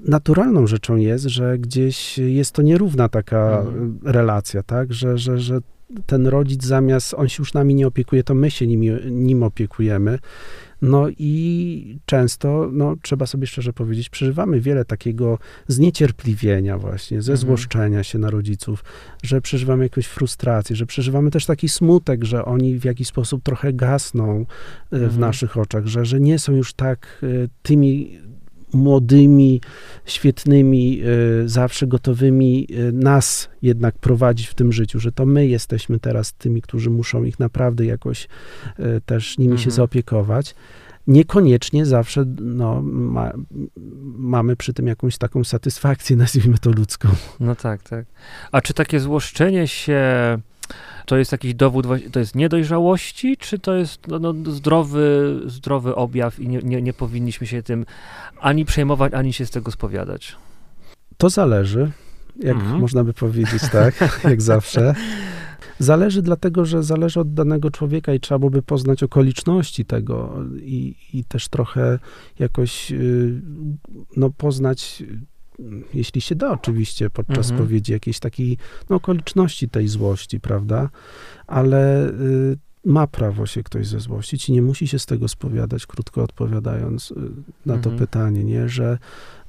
[0.04, 3.98] naturalną rzeczą jest, że gdzieś jest to nierówna taka Mhm.
[4.04, 4.92] relacja, tak?
[4.92, 5.58] Że, że, że
[6.06, 10.18] ten rodzic zamiast, on się już nami nie opiekuje, to my się nim, nim opiekujemy.
[10.82, 17.46] No i często, no trzeba sobie szczerze powiedzieć, przeżywamy wiele takiego zniecierpliwienia właśnie, ze Mhm.
[17.46, 18.84] złoszczenia się na rodziców,
[19.22, 23.72] że przeżywamy jakąś frustrację, że przeżywamy też taki smutek, że oni w jakiś sposób trochę
[23.72, 24.44] gasną e,
[24.98, 25.20] w Mhm.
[25.20, 27.26] naszych oczach, że, że nie są już tak e,
[27.62, 28.18] tymi
[28.72, 29.60] młodymi,
[30.04, 31.00] świetnymi,
[31.44, 36.32] e, zawsze gotowymi e, nas jednak prowadzić w tym życiu, że to my jesteśmy teraz
[36.32, 38.28] tymi, którzy muszą ich naprawdę jakoś
[38.78, 39.70] e, też nimi się Mhm.
[39.76, 40.54] zaopiekować.
[41.06, 43.32] Niekoniecznie zawsze no, ma,
[44.16, 47.08] mamy przy tym jakąś taką satysfakcję, nazwijmy to ludzką.
[47.40, 48.06] No tak, tak.
[48.52, 50.02] A czy takie złoszczenie się
[51.06, 56.40] to jest jakiś dowód, to jest niedojrzałości, czy to jest no, no, zdrowy, zdrowy objaw
[56.40, 57.86] i nie, nie, nie powinniśmy się tym
[58.40, 60.36] ani przejmować, ani się z tego spowiadać?
[61.16, 61.90] To zależy,
[62.36, 62.80] jak Mhm.
[62.80, 63.94] można by powiedzieć, tak,
[64.30, 64.94] jak zawsze.
[65.78, 71.24] Zależy dlatego, że zależy od danego człowieka i trzeba byłoby poznać okoliczności tego i, i
[71.24, 71.98] też trochę
[72.38, 73.42] jakoś y,
[74.16, 75.02] no, poznać,
[75.94, 77.58] jeśli się da oczywiście podczas Mhm.
[77.58, 78.58] spowiedzi, jakieś takiej
[78.90, 80.88] no, okoliczności tej złości, prawda?
[81.46, 86.22] Ale y, ma prawo się ktoś zezłościć i nie musi się z tego spowiadać, krótko
[86.22, 87.14] odpowiadając y,
[87.66, 87.98] na to Mhm.
[87.98, 88.68] pytanie, nie?
[88.68, 88.98] Że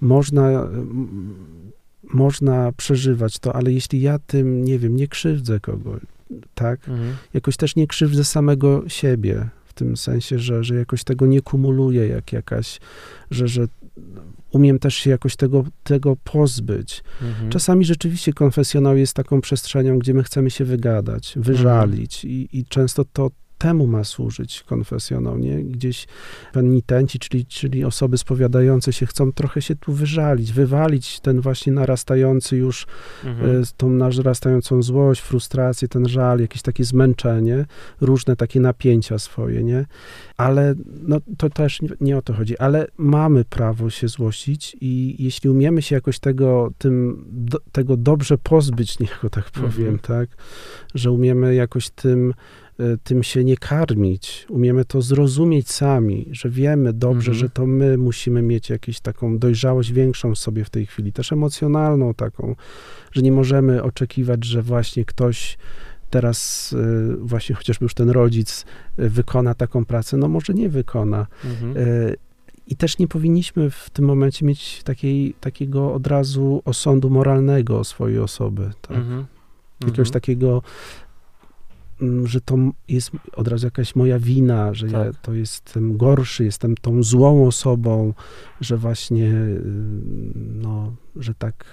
[0.01, 0.67] można, y,
[2.13, 6.01] można przeżywać to, ale jeśli ja tym, nie wiem, nie krzywdzę kogoś,
[6.55, 6.89] tak?
[6.89, 7.15] Mhm.
[7.33, 12.07] Jakoś też nie krzywdzę samego siebie, w tym sensie, że, że jakoś tego nie kumuluję,
[12.07, 12.79] jak jakaś,
[13.31, 13.67] że, że
[14.51, 17.03] umiem też się jakoś tego, tego pozbyć.
[17.21, 17.49] Mhm.
[17.49, 23.05] Czasami rzeczywiście konfesjonał jest taką przestrzenią, gdzie my chcemy się wygadać, wyżalić i, i często
[23.13, 25.63] to temu ma służyć konfesjonał, nie?
[25.63, 26.07] Gdzieś
[26.53, 32.57] penitenci, czyli, czyli osoby spowiadające się chcą trochę się tu wyżalić, wywalić ten właśnie narastający
[32.57, 32.87] już
[33.25, 33.61] Mhm.
[33.61, 37.65] e, tą narastającą złość, frustrację, ten żal, jakieś takie zmęczenie,
[38.01, 39.85] różne takie napięcia swoje, nie?
[40.37, 45.15] Ale no, to też nie, nie o to chodzi, ale mamy prawo się złościć i
[45.19, 49.99] jeśli umiemy się jakoś tego, tym, do, tego dobrze pozbyć, niech go tak powiem, Mhm.
[49.99, 50.29] tak?
[50.95, 52.33] Że umiemy jakoś tym,
[53.03, 57.35] tym się nie karmić, umiemy to zrozumieć sami, że wiemy dobrze, Mhm.
[57.37, 61.31] że to my musimy mieć jakąś taką dojrzałość większą w sobie w tej chwili, też
[61.31, 62.55] emocjonalną taką,
[63.11, 65.57] że nie możemy oczekiwać, że właśnie ktoś
[66.09, 68.65] teraz, y, właśnie chociażby już ten rodzic
[68.99, 71.27] y, wykona taką pracę, no może nie wykona.
[71.45, 71.77] Mhm.
[71.77, 72.15] Y,
[72.67, 78.19] I też nie powinniśmy w tym momencie mieć takiej, takiego od razu osądu moralnego swojej
[78.19, 78.97] osoby, tak?
[78.97, 79.25] Mhm.
[79.81, 80.13] Jakiegoś Mhm.
[80.13, 80.61] takiego,
[82.23, 82.57] że to
[82.87, 85.15] jest od razu jakaś moja wina, że ja Tak.
[85.21, 88.13] to jestem gorszy, jestem tą złą osobą,
[88.61, 89.61] że właśnie, y,
[90.35, 91.65] no, że tak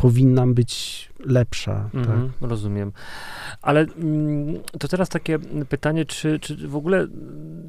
[0.00, 1.90] powinnam być lepsza.
[1.94, 2.50] Mhm, tak?
[2.50, 2.92] Rozumiem.
[3.62, 7.06] Ale mm, to teraz takie pytanie, czy, czy w ogóle,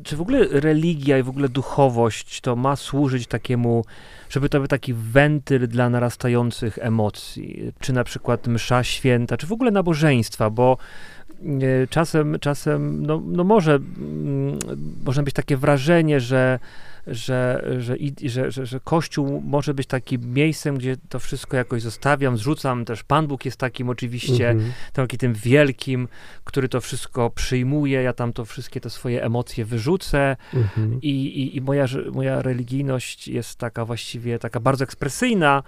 [0.04, 3.86] czy w ogóle religia i w ogóle duchowość to ma służyć takiemu,
[4.30, 9.52] żeby to był taki wentyl dla narastających emocji, czy na przykład msza święta, czy w
[9.52, 10.78] ogóle nabożeństwa, bo
[11.90, 14.60] czasem, czasem no, no może, mm,
[15.06, 16.60] może być takie wrażenie, że
[17.08, 22.38] że, że, że, że, że Kościół może być takim miejscem, gdzie to wszystko jakoś zostawiam,
[22.38, 22.86] zrzucam.
[22.86, 24.72] Też Pan Bóg jest takim oczywiście, Mhm.
[24.94, 26.08] taki tym wielkim,
[26.44, 28.02] który to wszystko przyjmuje.
[28.02, 31.00] Ja tam to wszystkie te swoje emocje wyrzucę Mhm.
[31.02, 35.64] i, i, i moja, moja religijność jest taka właściwie taka bardzo ekspresyjna,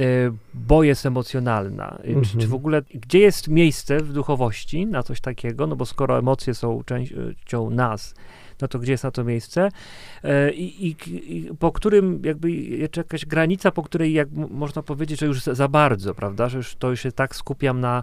[0.00, 1.98] y, bo jest emocjonalna.
[1.98, 2.40] Y, Czy, Mhm.
[2.40, 5.66] czy w ogóle, gdzie jest miejsce w duchowości na coś takiego?
[5.66, 8.14] No bo skoro emocje są częścią nas,
[8.62, 9.68] no to gdzie jest na to miejsce?
[10.24, 10.96] E, I, i,
[11.36, 15.68] i po którym jakby jest jakaś granica, po której jak można powiedzieć, że już za,
[15.68, 16.48] bardzo, prawda?
[16.48, 18.02] Że już to już się tak skupiam na,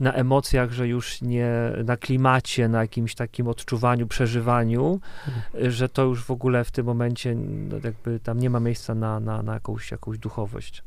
[0.00, 1.50] na emocjach, że już nie
[1.84, 5.70] na klimacie, na jakimś takim odczuwaniu, przeżywaniu, Mhm.
[5.70, 9.20] że to już w ogóle w tym momencie no, jakby tam nie ma miejsca na,
[9.20, 10.82] na, na jakąś, jakąś duchowość.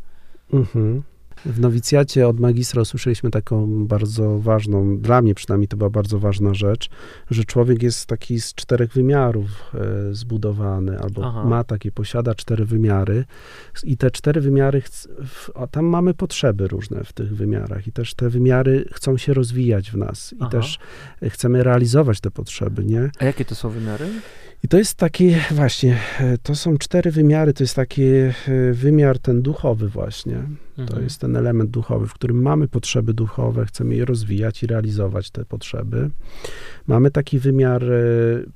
[0.53, 1.03] Mhm.
[1.45, 6.53] W nowicjacie od magistra usłyszeliśmy taką bardzo ważną, dla mnie przynajmniej to była bardzo ważna
[6.53, 6.89] rzecz,
[7.31, 11.43] że człowiek jest taki z czterech wymiarów e, zbudowany, albo Aha.
[11.43, 13.25] ma takie, posiada cztery wymiary
[13.83, 14.81] i te cztery wymiary,
[15.71, 19.97] tam mamy potrzeby różne w tych wymiarach i też te wymiary chcą się rozwijać w
[19.97, 20.49] nas i Aha.
[20.49, 20.79] też
[21.29, 23.11] chcemy realizować te potrzeby, nie?
[23.19, 24.05] A jakie to są wymiary?
[24.63, 25.97] I to jest takie właśnie,
[26.43, 28.33] to są cztery wymiary, to jest taki e,
[28.73, 30.43] wymiar ten duchowy właśnie.
[30.75, 31.03] To Mhm.
[31.03, 35.45] jest ten element duchowy, w którym mamy potrzeby duchowe, chcemy je rozwijać i realizować te
[35.45, 36.09] potrzeby.
[36.87, 37.97] Mamy taki wymiar e,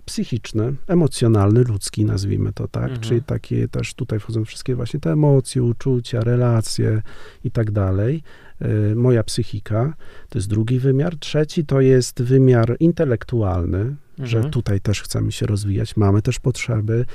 [0.06, 3.02] psychiczny, emocjonalny, ludzki, nazwijmy to tak, Mhm.
[3.02, 7.02] czyli takie też tutaj wchodzą wszystkie właśnie te emocje, uczucia, relacje
[7.44, 8.24] i tak dalej.
[8.62, 9.94] E, Moja psychika
[10.30, 11.18] to jest drugi wymiar.
[11.18, 14.52] Trzeci to jest wymiar intelektualny, że Mhm.
[14.54, 17.06] tutaj też chcemy się rozwijać, mamy też potrzeby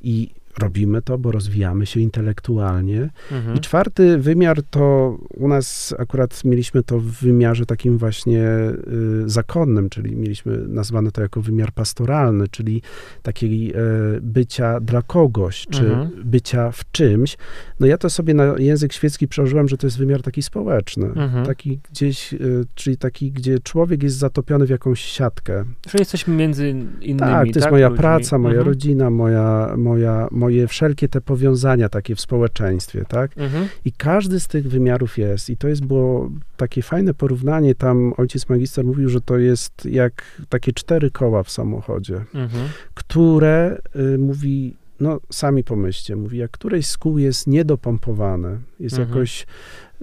[0.00, 3.10] i robimy to, bo rozwijamy się intelektualnie.
[3.32, 3.56] Mhm.
[3.56, 9.88] I czwarty wymiar to u nas akurat mieliśmy to w wymiarze takim właśnie y, zakonnym,
[9.90, 12.82] czyli mieliśmy nazwane to jako wymiar pastoralny, czyli
[13.22, 13.74] takiej y,
[14.22, 16.10] bycia dla kogoś, czy Mhm.
[16.24, 17.36] bycia w czymś.
[17.80, 21.06] No ja to sobie na język świecki przełożyłem, że to jest wymiar taki społeczny.
[21.06, 21.46] Mhm.
[21.46, 25.64] Taki gdzieś, y, czyli taki, gdzie człowiek jest zatopiony w jakąś siatkę.
[25.90, 27.18] Że jesteśmy między innymi.
[27.18, 27.98] Tak, to jest moja ludźmi?
[28.00, 28.66] praca, moja Mhm.
[28.68, 33.30] rodzina, moja, moja, moje wszelkie te powiązania takie w społeczeństwie, tak?
[33.38, 33.68] Mhm.
[33.84, 35.50] I każdy z tych wymiarów jest.
[35.50, 37.74] I to jest było takie fajne porównanie.
[37.74, 42.68] Tam ojciec magister mówił, że to jest jak takie cztery koła w samochodzie, Mhm.
[42.94, 43.78] które
[44.14, 49.08] y, mówi, no sami pomyślcie, mówi, jak któreś z kół jest niedopompowane, jest Mhm.
[49.08, 49.46] jakoś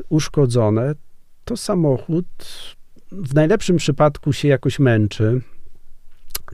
[0.10, 0.96] uszkodzone,
[1.46, 2.26] to samochód
[3.12, 5.42] w najlepszym przypadku się jakoś męczy.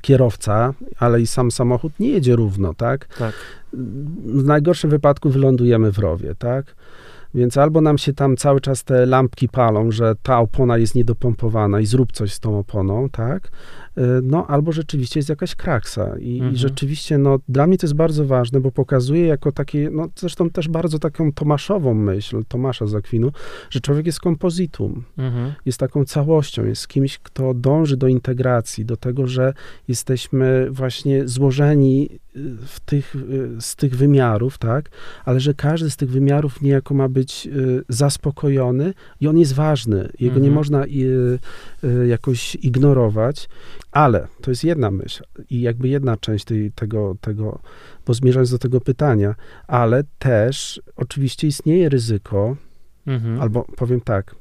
[0.02, 3.08] Kierowca, ale i sam samochód nie jedzie równo, tak?
[3.18, 3.34] Tak.
[3.74, 6.76] W najgorszym wypadku wylądujemy w rowie, tak?
[7.34, 11.80] Więc albo nam się tam cały czas te lampki palą, że ta opona jest niedopompowana
[11.80, 13.52] i zrób coś z tą oponą, tak?
[13.98, 16.18] Y, No, albo rzeczywiście jest jakaś kraksa.
[16.20, 16.54] I, Mhm.
[16.54, 20.50] i rzeczywiście, no, dla mnie to jest bardzo ważne, bo pokazuje jako takie, no, zresztą
[20.50, 23.32] też bardzo taką Tomaszową myśl, Tomasza z Akwinu,
[23.70, 25.54] że człowiek jest kompozytum Mhm.
[25.66, 29.54] jest taką całością, jest kimś, kto dąży do integracji, do tego, że
[29.88, 34.90] jesteśmy właśnie złożeni y, w tych, y, z tych wymiarów, tak,
[35.26, 40.10] ale że każdy z tych wymiarów niejako ma być y, zaspokojony i on jest ważny,
[40.20, 40.54] jego nie Mhm.
[40.54, 41.40] można y,
[41.84, 43.50] y, jakoś ignorować,
[43.92, 47.60] ale to jest jedna myśl i jakby jedna część tej, tego, tego,
[48.06, 49.36] bo zmierzając do tego pytania,
[49.68, 52.56] ale też oczywiście istnieje ryzyko,
[53.08, 53.42] Mhm.
[53.42, 54.36] Albo powiem tak.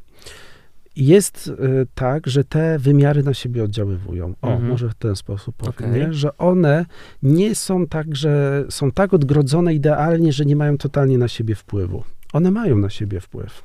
[0.97, 4.35] Jest y, tak, że te wymiary na siebie oddziaływują.
[4.43, 4.71] O, Mhm.
[4.71, 6.13] może w ten sposób powiem, nie?
[6.13, 6.87] że one
[7.23, 12.05] nie są tak, że są tak odgrodzone idealnie, że nie mają totalnie na siebie wpływu.
[12.33, 13.63] One mają na siebie wpływ.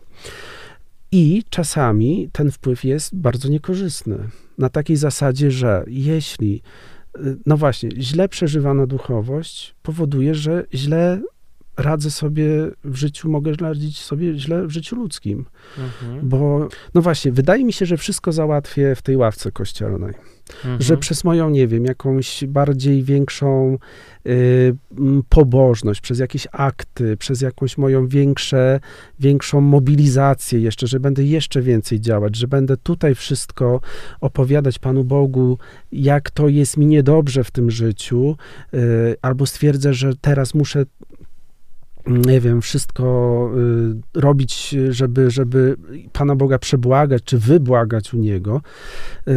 [1.17, 4.17] I czasami ten wpływ jest bardzo niekorzystny.
[4.57, 6.61] Na takiej zasadzie, że jeśli,
[7.17, 11.21] y, no właśnie, źle przeżywana duchowość powoduje, że źle
[11.77, 12.47] radzę sobie
[12.83, 15.45] w życiu, mogę radzić sobie źle w życiu ludzkim.
[15.77, 16.29] Mhm.
[16.29, 20.13] Bo, no właśnie, wydaje mi się, że wszystko załatwię w tej ławce kościelnej.
[20.49, 20.81] Mhm.
[20.81, 23.77] Że przez moją, nie wiem, jakąś bardziej większą
[24.27, 24.75] y,
[25.29, 28.79] pobożność, przez jakieś akty, przez jakąś moją większe,
[29.19, 33.81] większą mobilizację jeszcze, że będę jeszcze więcej działać, że będę tutaj wszystko
[34.21, 35.57] opowiadać Panu Bogu,
[35.91, 38.37] jak to jest mi niedobrze w tym życiu,
[38.73, 38.77] y,
[39.21, 40.85] albo stwierdzę, że teraz muszę
[42.07, 43.51] nie wiem, wszystko
[44.15, 45.75] y, robić, żeby, żeby
[46.13, 48.61] Pana Boga przebłagać, czy wybłagać u Niego,
[49.27, 49.31] y,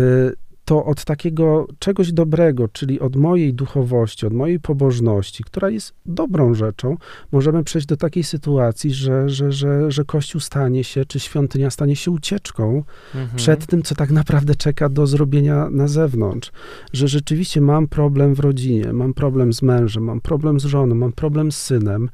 [0.69, 6.55] to od takiego czegoś dobrego, czyli od mojej duchowości, od mojej pobożności, która jest dobrą
[6.55, 6.97] rzeczą,
[7.33, 11.97] możemy przejść do takiej sytuacji, że, że, że, że Kościół stanie się, czy świątynia stanie
[11.97, 12.83] się ucieczką
[13.15, 13.37] Mhm.
[13.37, 16.53] przed tym, co tak naprawdę czeka do zrobienia na zewnątrz.
[16.93, 21.13] Że rzeczywiście mam problem w rodzinie, mam problem z mężem, mam problem z żoną, mam
[21.13, 22.09] problem z synem.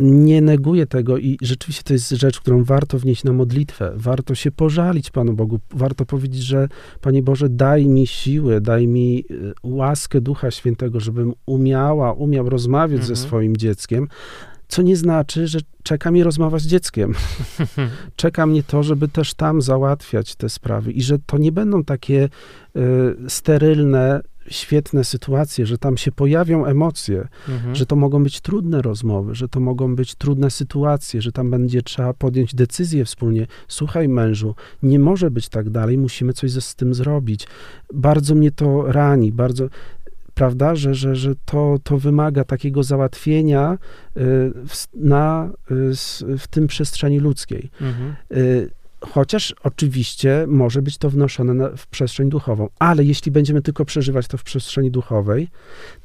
[0.00, 3.92] Nie neguję tego i rzeczywiście to jest rzecz, którą warto wnieść na modlitwę.
[3.96, 5.60] Warto się pożalić Panu Bogu.
[5.70, 6.68] Warto powiedzieć, że
[7.00, 13.04] Panie Boże, daj mi siłę, daj mi y, łaskę Ducha Świętego, żebym umiała, umiał rozmawiać
[13.04, 13.28] ze Mhm.
[13.28, 14.08] swoim dzieckiem.
[14.68, 17.14] Co nie znaczy, że czeka mnie rozmowa z dzieckiem
[18.16, 22.28] czeka mnie to, żeby też tam załatwiać te sprawy i że to nie będą takie
[22.76, 22.80] y,
[23.28, 27.74] sterylne, świetne sytuacje, że tam się pojawią emocje, Mhm.
[27.74, 31.82] że to mogą być trudne rozmowy, że to mogą być trudne sytuacje, że tam będzie
[31.82, 33.46] trzeba podjąć decyzję wspólnie.
[33.68, 37.46] Słuchaj, mężu, nie może być tak dalej, musimy coś ze, z tym zrobić.
[37.94, 39.68] Bardzo mnie to rani, bardzo.
[40.34, 43.78] Prawda, że, że, że to, to wymaga takiego załatwienia y,
[44.68, 47.70] w, na, y, s- w tym przestrzeni ludzkiej.
[47.80, 48.14] Mhm.
[49.12, 54.28] Chociaż oczywiście może być to wnoszone na, w przestrzeń duchową, ale jeśli będziemy tylko przeżywać
[54.28, 55.48] to w przestrzeni duchowej,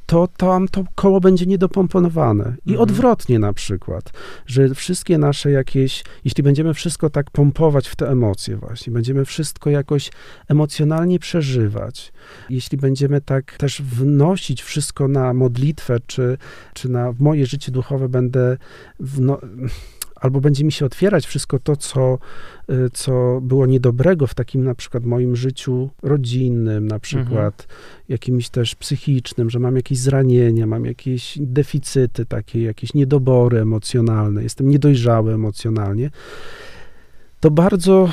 [0.06, 2.44] to tam to koło będzie niedopomponowane.
[2.66, 2.80] I Mhm.
[2.80, 4.12] odwrotnie na przykład,
[4.46, 9.70] że wszystkie nasze jakieś, jeśli będziemy wszystko tak pompować w te emocje właśnie, będziemy wszystko
[9.70, 10.12] jakoś
[10.48, 12.12] emocjonalnie przeżywać,
[12.50, 16.38] jeśli będziemy tak też wnosić wszystko na modlitwę, czy,
[16.74, 18.58] czy na w moje życie duchowe będę
[19.00, 19.40] wno,
[20.20, 22.18] albo będzie mi się otwierać wszystko to, co,
[22.70, 27.68] y, co było niedobrego w takim na przykład moim życiu rodzinnym, na przykład
[28.10, 34.70] jakimś też psychicznym, że mam jakieś zranienia, mam jakieś deficyty takie, jakieś niedobory emocjonalne, jestem
[34.70, 36.10] niedojrzały emocjonalnie,
[37.40, 38.10] to bardzo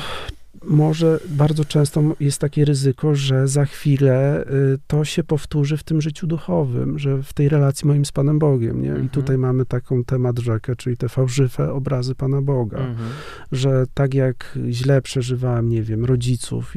[0.65, 6.01] może bardzo często jest takie ryzyko, że za chwilę y, to się powtórzy w tym
[6.01, 8.87] życiu duchowym, że w tej relacji moim z Panem Bogiem, nie?
[8.87, 9.09] I Mhm.
[9.09, 13.09] tutaj mamy taką temat rzekę, czyli te fałszywe obrazy Pana Boga Mhm.
[13.51, 16.73] że tak jak źle przeżywałem, nie wiem, rodziców,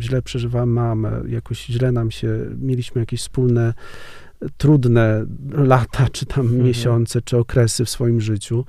[0.00, 3.74] źle przeżywałem mamę, jakoś źle nam się, mieliśmy jakieś wspólne,
[4.56, 6.64] trudne lata, czy tam Mhm.
[6.64, 8.64] miesiące, czy okresy w swoim życiu,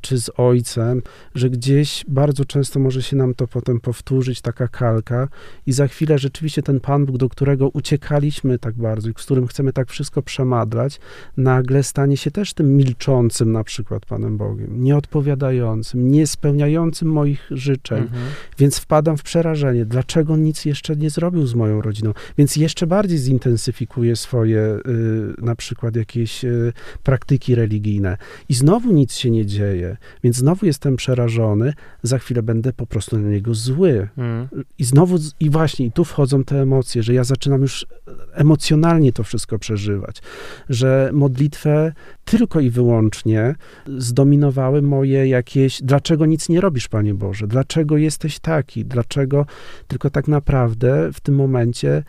[0.00, 1.02] czy z ojcem,
[1.34, 5.28] że gdzieś bardzo często może się nam to potem powtórzyć, taka kalka
[5.66, 9.46] i za chwilę rzeczywiście ten Pan Bóg, do którego uciekaliśmy tak bardzo i z którym
[9.46, 11.00] chcemy tak wszystko przemadlać,
[11.36, 18.22] nagle stanie się też tym milczącym na przykład Panem Bogiem, nieodpowiadającym, niespełniającym moich życzeń, Mhm.
[18.58, 19.84] więc wpadam w przerażenie.
[19.84, 22.12] Dlaczego nic jeszcze nie zrobił z moją rodziną?
[22.38, 28.16] Więc jeszcze bardziej zintensyfikuję swoje y, na przykład jakieś y, praktyki religijne.
[28.48, 29.61] I znowu nic się nie dzieje,
[30.24, 31.72] więc znowu jestem przerażony,
[32.02, 34.08] za chwilę będę po prostu na niego zły.
[34.18, 34.64] Mhm.
[34.78, 37.86] I znowu, i właśnie, i tu wchodzą te emocje, że ja zaczynam już
[38.32, 40.22] emocjonalnie to wszystko przeżywać,
[40.68, 41.92] że modlitwę
[42.24, 43.54] tylko i wyłącznie
[43.98, 49.46] zdominowały moje jakieś, dlaczego nic nie robisz, Panie Boże, dlaczego jesteś taki, dlaczego,
[49.88, 52.02] tylko tak naprawdę w tym momencie,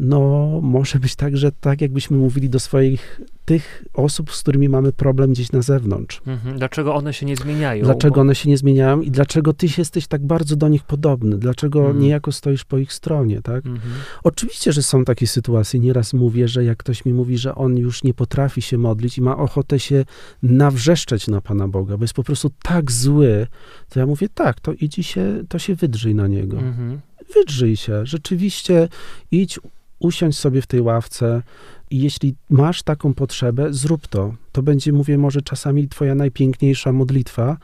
[0.00, 4.92] no, może być tak, że tak jakbyśmy mówili do swoich, tych osób, z którymi mamy
[4.92, 6.20] problem gdzieś na zewnątrz.
[6.26, 6.58] Mhm.
[6.58, 7.84] Dlaczego one się nie zmieniają?
[7.84, 11.38] Dlaczego Bo- one się nie zmieniają i dlaczego ty jesteś tak bardzo do nich podobny?
[11.38, 12.00] Dlaczego Mhm.
[12.00, 13.66] niejako stoisz po ich stronie, tak?
[13.66, 13.92] Mhm.
[14.24, 15.80] Oczywiście, że są takie sytuacje.
[15.80, 19.22] Nieraz mówię, że jak ktoś mi mówi, że on już nie potrafi się modlić i
[19.22, 20.04] ma ochotę się
[20.42, 23.46] nawrzeszczeć na Pana Boga, bo jest po prostu tak zły,
[23.88, 26.58] to ja mówię, tak, to idź i się, to się wydrzyj na niego.
[26.58, 27.00] Mhm.
[27.34, 28.06] Wydrzyj się.
[28.06, 28.88] Rzeczywiście
[29.30, 29.60] idź,
[30.00, 31.42] usiądź sobie w tej ławce
[31.90, 34.34] i jeśli masz taką potrzebę, zrób to.
[34.52, 37.56] To będzie, mówię, może czasami twoja najpiękniejsza modlitwa.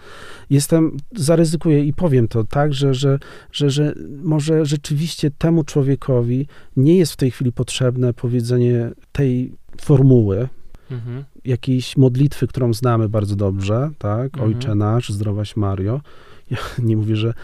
[0.50, 3.18] Jestem, zaryzykuję i powiem to tak, że, że,
[3.52, 6.46] że, że może rzeczywiście temu człowiekowi
[6.76, 10.48] nie jest w tej chwili potrzebne powiedzenie tej formuły,
[10.90, 11.24] Mhm.
[11.44, 14.24] jakiejś modlitwy, którą znamy bardzo dobrze, tak?
[14.24, 14.44] Mhm.
[14.44, 16.00] Ojcze nasz, zdrowaś Mario.
[16.50, 17.34] Ja nie mówię, że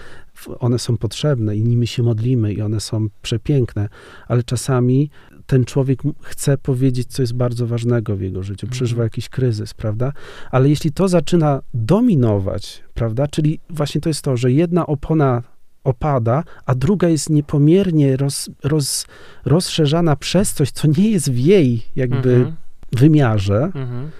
[0.58, 3.88] one są potrzebne i nimi się modlimy i one są przepiękne,
[4.28, 5.10] ale czasami
[5.46, 8.72] ten człowiek chce powiedzieć, co jest bardzo ważnego w jego życiu, Mhm.
[8.72, 10.12] przeżywa jakiś kryzys, prawda?
[10.50, 13.26] Ale jeśli to zaczyna dominować, prawda?
[13.26, 15.42] Czyli właśnie to jest to, że jedna opona
[15.84, 19.06] opada, a druga jest niepomiernie roz, roz,
[19.44, 22.56] rozszerzana przez coś, co nie jest w jej jakby Mhm.
[22.92, 24.10] wymiarze, Mhm.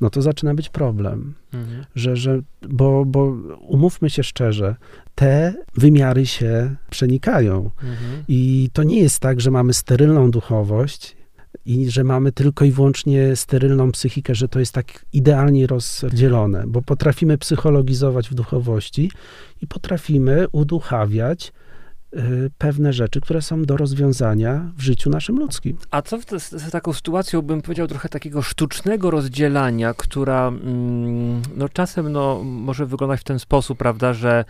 [0.00, 1.34] no to zaczyna być problem.
[1.54, 1.84] Mhm.
[1.94, 4.76] Że, że, bo, bo umówmy się szczerze,
[5.14, 7.70] te wymiary się przenikają.
[7.82, 8.24] Mhm.
[8.28, 11.16] I to nie jest tak, że mamy sterylną duchowość,
[11.66, 16.82] i że mamy tylko i wyłącznie sterylną psychikę, że to jest tak idealnie rozdzielone, bo
[16.82, 19.10] potrafimy psychologizować w duchowości
[19.62, 21.52] i potrafimy uduchawiać
[22.58, 25.76] pewne rzeczy, które są do rozwiązania w życiu naszym ludzkim.
[25.90, 31.68] A co te, z taką sytuacją, bym powiedział, trochę takiego sztucznego rozdzielania, która mm, no,
[31.68, 34.44] czasem no, może wyglądać w ten sposób, prawda, że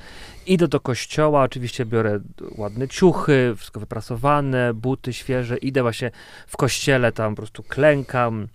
[0.47, 2.21] idę do kościoła, oczywiście biorę
[2.59, 6.11] ładne ciuchy, wszystko wyprasowane, buty świeże, idę właśnie
[6.47, 8.49] w kościele, tam po prostu klękam,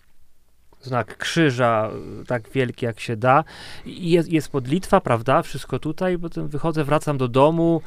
[0.82, 1.90] znak krzyża,
[2.28, 3.44] tak wielki jak się da.
[3.86, 7.82] I Jest, jest modlitwa, prawda, wszystko tutaj, potem wychodzę, wracam do domu,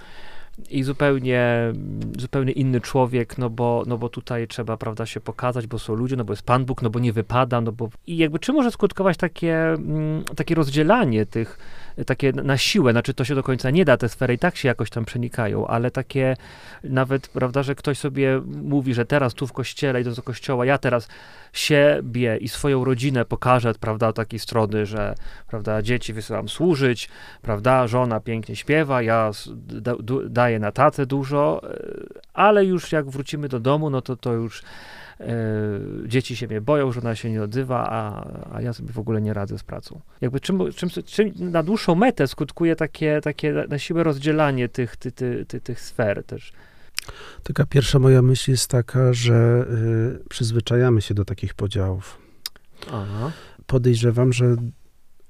[0.71, 1.73] i zupełnie,
[2.19, 6.17] zupełnie inny człowiek, no bo, no bo tutaj trzeba, prawda, się pokazać, bo są ludzie,
[6.17, 7.89] no bo jest Pan Bóg, no bo nie wypada, no bo...
[8.07, 11.59] I jakby czym może skutkować takie, mm, takie rozdzielanie tych,
[12.07, 14.69] takie na siłę, znaczy to się do końca nie da, te sfery i tak się
[14.69, 16.37] jakoś tam przenikają, ale takie
[16.85, 20.79] nawet, prawda, że ktoś sobie mówi, że teraz tu w kościele, idąc do kościoła, ja
[20.79, 21.09] teraz
[21.53, 25.15] siebie i swoją rodzinę pokażę, prawda, od takiej strony, że,
[25.49, 27.09] prawda, dzieci wysyłam służyć,
[27.43, 29.31] prawda, żona pięknie śpiewa, ja
[30.27, 31.79] daję na tacę dużo, e,
[32.35, 34.63] ale już jak wrócimy do domu, no to to już
[36.07, 39.35] dzieci się mnie boją, żona się nie odzywa, a, a ja sobie w ogóle nie
[39.35, 40.01] radzę z pracą.
[40.21, 45.13] Jakby czym, czym, czym na dłuższą metę skutkuje takie, takie na siłę rozdzielanie tych, ty,
[45.13, 46.53] ty, ty, tych sfer też.
[47.43, 49.67] Taka pierwsza moja myśl jest taka, że
[50.23, 52.19] y, przyzwyczajamy się do takich podziałów.
[52.93, 53.33] Aha.
[53.67, 54.57] Podejrzewam, że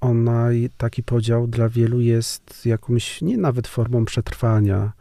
[0.01, 4.93] ona, taki podział dla wielu jest jakąś, nie nawet formą przetrwania,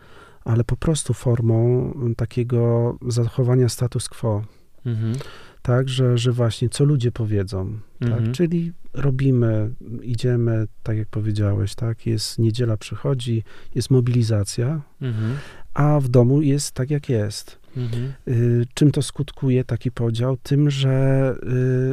[0.46, 4.44] ale po prostu formą takiego zachowania status quo.
[4.92, 5.14] Mhm.
[5.62, 8.24] Tak, że, że właśnie co ludzie powiedzą, Mhm.
[8.26, 8.36] tak?
[8.36, 9.70] Czyli robimy,
[10.04, 12.06] idziemy, tak jak powiedziałeś, tak?
[12.06, 13.44] Jest niedziela przychodzi,
[13.76, 15.36] jest mobilizacja, Mhm.
[15.74, 17.60] a w domu jest tak jak jest.
[17.78, 18.14] Mhm.
[18.28, 20.38] Y, czym to skutkuje taki podział?
[20.44, 21.36] Tym, że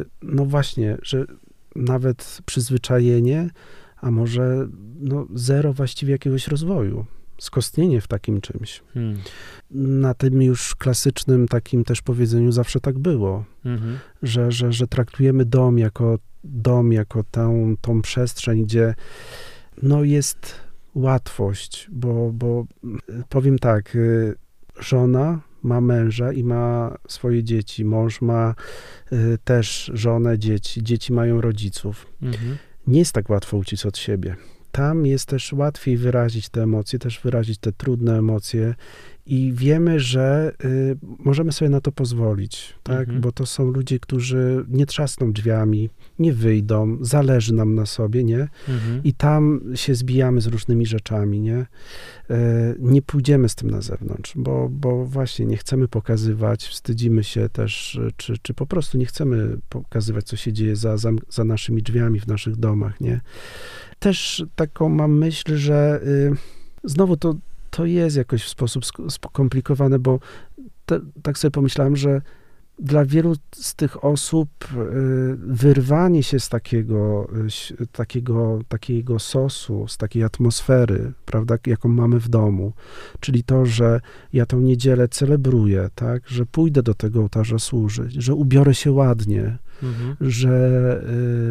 [0.01, 1.25] y, no właśnie, że
[1.75, 3.49] nawet przyzwyczajenie,
[4.01, 4.67] a może
[4.99, 7.05] no, zero właściwie jakiegoś rozwoju,
[7.39, 8.83] skostnienie w takim czymś.
[8.93, 9.17] Hmm.
[9.71, 13.99] Na tym już klasycznym takim też powiedzeniu zawsze tak było, Mhm.
[14.23, 18.95] że, że, że traktujemy dom jako dom, jako tę, tą przestrzeń, gdzie
[19.83, 20.55] no jest
[20.95, 22.65] łatwość, bo, bo
[23.29, 24.35] powiem tak, y,
[24.79, 28.55] żona ma męża i ma swoje dzieci, mąż ma
[29.11, 32.07] y, też żonę, dzieci, dzieci mają rodziców.
[32.21, 32.57] Mhm.
[32.87, 34.35] Nie jest tak łatwo uciec od siebie.
[34.77, 38.75] Tam jest też łatwiej wyrazić te emocje, też wyrazić te trudne emocje
[39.25, 42.99] i wiemy, że y, możemy sobie na to pozwolić, tak?
[42.99, 43.21] Mhm.
[43.21, 48.47] Bo to są ludzie, którzy nie trzasną drzwiami, nie wyjdą, zależy nam na sobie, nie?
[48.69, 49.03] Mhm.
[49.03, 51.65] I tam się zbijamy z różnymi rzeczami, nie?
[52.29, 57.49] E, Nie pójdziemy z tym na zewnątrz, bo, bo właśnie nie chcemy pokazywać, wstydzimy się
[57.49, 61.83] też, czy, czy po prostu nie chcemy pokazywać, co się dzieje za, za, za naszymi
[61.83, 63.21] drzwiami w naszych domach, nie?
[63.99, 66.35] Też taką mam myśl, że y,
[66.83, 67.35] znowu to,
[67.69, 70.19] to jest jakoś w sposób sk- skomplikowane, bo
[70.85, 72.21] te, tak sobie pomyślałem, że
[72.79, 74.75] dla wielu z tych osób y,
[75.37, 77.29] wyrwanie się z takiego,
[77.81, 82.73] y, takiego, takiego sosu, z takiej atmosfery, prawda, jaką mamy w domu,
[83.19, 84.01] czyli to, że
[84.33, 89.57] ja tą niedzielę celebruję, tak, że pójdę do tego ołtarza służyć, że ubiorę się ładnie,
[89.83, 90.15] Mhm.
[90.21, 91.01] że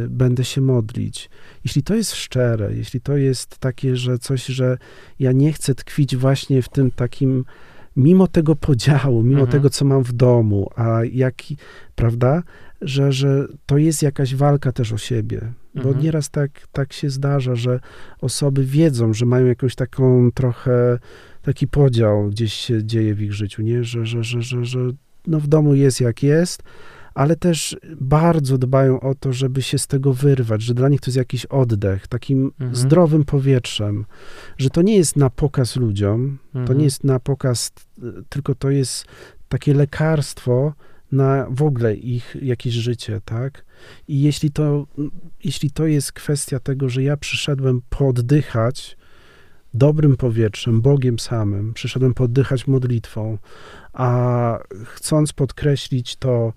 [0.04, 1.30] y, będę się modlić.
[1.64, 4.78] Jeśli to jest szczere, jeśli to jest takie, że coś, że
[5.18, 7.44] ja nie chcę tkwić właśnie w tym takim,
[7.96, 9.52] mimo tego podziału, mimo Mhm.
[9.52, 11.56] tego, co mam w domu, a jaki,
[11.94, 12.42] prawda,
[12.82, 15.40] że, że to jest jakaś walka też o siebie.
[15.74, 15.98] Bo Mhm.
[16.04, 17.80] nieraz tak, tak się zdarza, że
[18.20, 20.98] osoby wiedzą, że mają jakąś taką trochę,
[21.42, 23.84] taki podział gdzieś się dzieje w ich życiu, nie?
[23.84, 24.78] Że, że, że, że, że
[25.26, 26.62] no w domu jest jak jest,
[27.16, 31.06] ale też bardzo dbają o to, żeby się z tego wyrwać, że dla nich to
[31.10, 32.74] jest jakiś oddech, takim Mhm.
[32.74, 34.04] zdrowym powietrzem,
[34.58, 36.78] że to nie jest na pokaz ludziom, to Mhm.
[36.78, 37.72] nie jest na pokaz,
[38.28, 39.04] tylko to jest
[39.48, 40.72] takie lekarstwo
[41.12, 43.64] na w ogóle ich jakieś życie, tak?
[44.08, 44.86] I jeśli to,
[45.44, 48.96] jeśli to jest kwestia tego, że ja przyszedłem poddychać
[49.74, 53.38] dobrym powietrzem, Bogiem samym, przyszedłem poddychać modlitwą,
[53.92, 56.52] a chcąc podkreślić to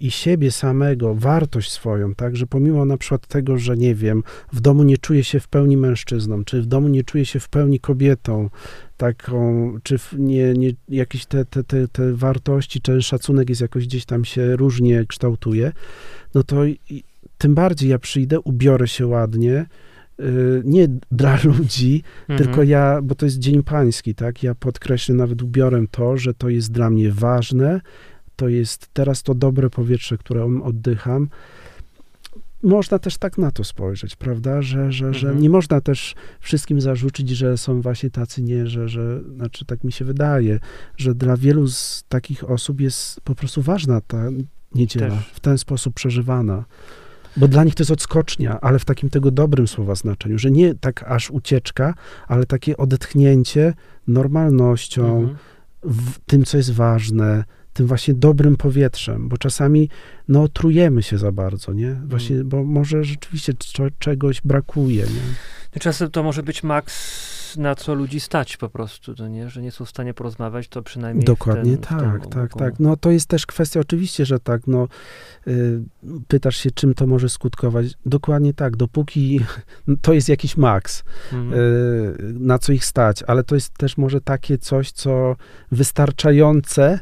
[0.00, 4.22] i siebie samego, wartość swoją, tak, że pomimo na przykład tego, że nie wiem,
[4.52, 7.48] w domu nie czuję się w pełni mężczyzną, czy w domu nie czuję się w
[7.48, 8.50] pełni kobietą,
[8.96, 13.86] taką, czy nie, nie, jakieś te, te, te, te wartości, czy ten szacunek jest jakoś
[13.86, 15.72] gdzieś tam się różnie kształtuje,
[16.34, 16.56] no to
[17.38, 19.66] tym bardziej ja przyjdę, ubiorę się ładnie,
[20.20, 22.38] y, nie dla ludzi, Mhm.
[22.38, 24.42] tylko ja, bo to jest Dzień Pański, tak?
[24.42, 27.80] Ja podkreślę nawet ubiorem to, że to jest dla mnie ważne,
[28.36, 31.28] to jest teraz to dobre powietrze, które oddycham.
[32.62, 34.62] Można też tak na to spojrzeć, prawda?
[34.62, 35.42] Że, że, że Mhm.
[35.42, 39.92] nie można też wszystkim zarzucić, że są właśnie tacy nie, że, że, znaczy tak mi
[39.92, 40.60] się wydaje,
[40.96, 44.22] że dla wielu z takich osób jest po prostu ważna ta
[44.74, 45.26] niedziela, Też.
[45.34, 46.64] w ten sposób przeżywana.
[47.36, 50.74] Bo dla nich to jest odskocznia, ale w takim tego dobrym słowa znaczeniu, że nie
[50.74, 51.94] tak aż ucieczka,
[52.28, 53.74] ale takie odetchnięcie
[54.06, 55.36] normalnością, Mhm.
[56.26, 57.44] tym, co jest ważne,
[57.76, 59.88] tym właśnie dobrym powietrzem, bo czasami
[60.28, 62.00] no trujemy się za bardzo, nie?
[62.06, 63.52] Właśnie, bo może rzeczywiście
[63.98, 65.80] czegoś brakuje, nie?
[65.80, 69.50] Czasem to może być maks, na co ludzi stać po prostu, to nie?
[69.50, 72.80] Że nie są w stanie porozmawiać, to przynajmniej Dokładnie ten, tak, ten, tak, tak.
[72.80, 74.88] No to jest też kwestia, oczywiście, że tak, no
[75.48, 75.82] y,
[76.28, 77.86] pytasz się, czym to może skutkować.
[78.06, 79.40] Dokładnie tak, dopóki
[80.02, 81.60] to jest jakiś maks, Mhm.
[81.60, 85.36] y, na co ich stać, ale to jest też może takie coś, co
[85.72, 87.00] wystarczające,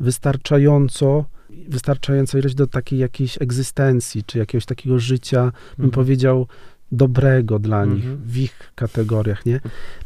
[0.00, 1.24] wystarczająco,
[1.68, 5.42] wystarczająca ilość do takiej jakiejś egzystencji, czy jakiegoś takiego życia,
[5.76, 5.90] bym Mhm.
[5.90, 6.46] powiedział,
[6.92, 8.22] dobrego dla nich Mhm.
[8.22, 9.60] w ich kategoriach, nie?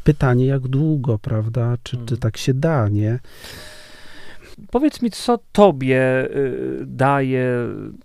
[0.05, 1.77] Pytanie, jak długo, prawda?
[1.83, 2.19] Czy, czy Mhm.
[2.21, 3.19] tak się da, nie?
[4.71, 7.49] Powiedz mi, co tobie y, daje,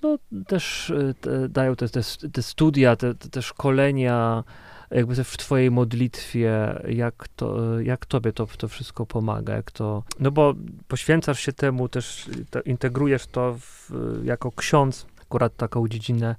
[0.03, 0.17] no
[0.47, 2.01] też y, te, dają te, te,
[2.33, 4.43] te studia, te, te szkolenia,
[4.91, 10.31] jakby w twojej modlitwie, jak, to, jak tobie to, to wszystko pomaga, jak to, no
[10.31, 10.53] bo
[10.87, 13.91] poświęcasz się temu, też to, integrujesz to w,
[14.23, 16.35] jako ksiądz, akurat taką dziedzinę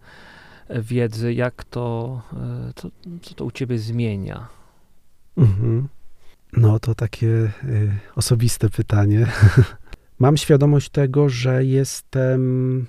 [0.70, 2.22] wiedzy, jak to,
[2.74, 2.88] to,
[3.22, 4.48] co to u ciebie zmienia?
[5.36, 5.88] Mhm.
[6.52, 7.50] No to takie y,
[8.16, 9.26] osobiste pytanie.
[10.18, 12.86] Mam świadomość tego, że jestem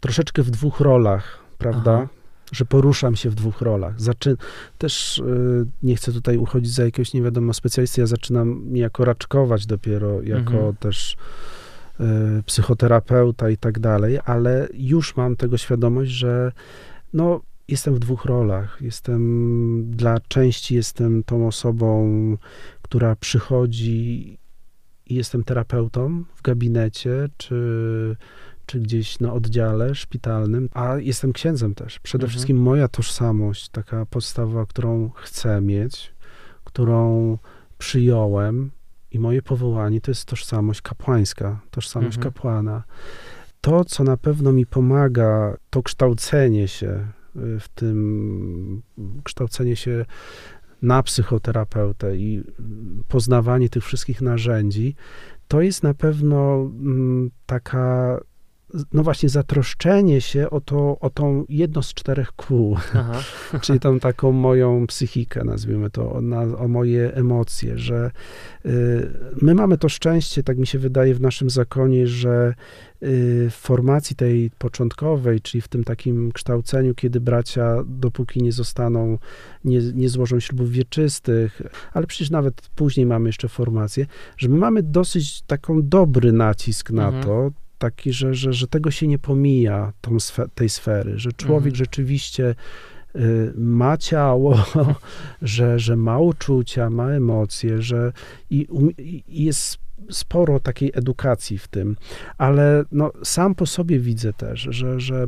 [0.00, 1.92] troszeczkę w dwóch rolach, prawda?
[1.92, 2.17] Aha.
[2.52, 4.00] Że poruszam się w dwóch rolach.
[4.00, 4.36] Zaczyn
[4.78, 9.66] też y, nie chcę tutaj uchodzić za jakiegoś nie wiadomo specjalisty, ja zaczynam niejako raczkować
[9.66, 10.76] dopiero jako Mhm.
[10.76, 11.16] też
[12.00, 12.04] y,
[12.46, 16.52] psychoterapeuta i tak dalej, ale już mam tego świadomość, że
[17.12, 18.78] no, jestem w dwóch rolach.
[18.80, 22.36] Jestem, dla części jestem tą osobą,
[22.82, 24.38] która przychodzi
[25.06, 28.16] i jestem terapeutą w gabinecie, czy,
[28.68, 31.98] czy gdzieś na oddziale szpitalnym, a jestem księdzem też.
[31.98, 32.30] Przede Mhm.
[32.30, 36.14] wszystkim moja tożsamość, taka podstawowa, którą chcę mieć,
[36.64, 37.38] którą
[37.78, 38.70] przyjąłem
[39.10, 42.32] i moje powołanie to jest tożsamość kapłańska, tożsamość Mhm.
[42.32, 42.82] kapłana.
[43.60, 47.06] To, co na pewno mi pomaga, to kształcenie się
[47.36, 48.82] y, w tym,
[49.24, 50.04] kształcenie się
[50.82, 52.42] na psychoterapeutę i
[53.08, 54.94] poznawanie tych wszystkich narzędzi,
[55.48, 58.18] to jest na pewno mm, taka,
[58.92, 62.76] no właśnie, zatroszczenie się o, to, o tą jedno z czterech kół,
[63.62, 68.10] czyli tą taką moją psychikę, nazwijmy to, o, na, o moje emocje, że
[68.66, 68.70] y,
[69.42, 72.54] my mamy to szczęście, tak mi się wydaje, w naszym zakonie, że
[73.02, 79.18] y, w formacji tej początkowej, czyli w tym takim kształceniu, kiedy bracia, dopóki nie zostaną,
[79.64, 81.62] nie, nie złożą ślubów wieczystych,
[81.92, 84.06] ale przecież nawet później mamy jeszcze formację,
[84.36, 87.24] że my mamy dosyć taką dobry nacisk na Mhm.
[87.24, 90.16] to, taki, że, że, że tego się nie pomija, tą
[90.54, 91.74] tej sfery, że człowiek Mhm.
[91.74, 92.54] rzeczywiście
[93.16, 94.64] y, ma ciało,
[95.42, 98.12] że, że ma uczucia, ma emocje, że
[98.50, 99.78] i, um, i jest
[100.10, 101.96] sporo takiej edukacji w tym,
[102.38, 105.26] ale no, sam po sobie widzę też, że, że,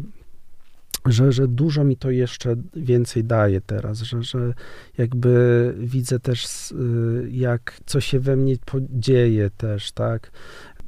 [1.07, 4.55] że, że dużo mi to jeszcze więcej daje teraz, że, że
[4.99, 8.57] jakby widzę też, y, jak co się we mnie
[8.91, 10.31] dzieje też, tak.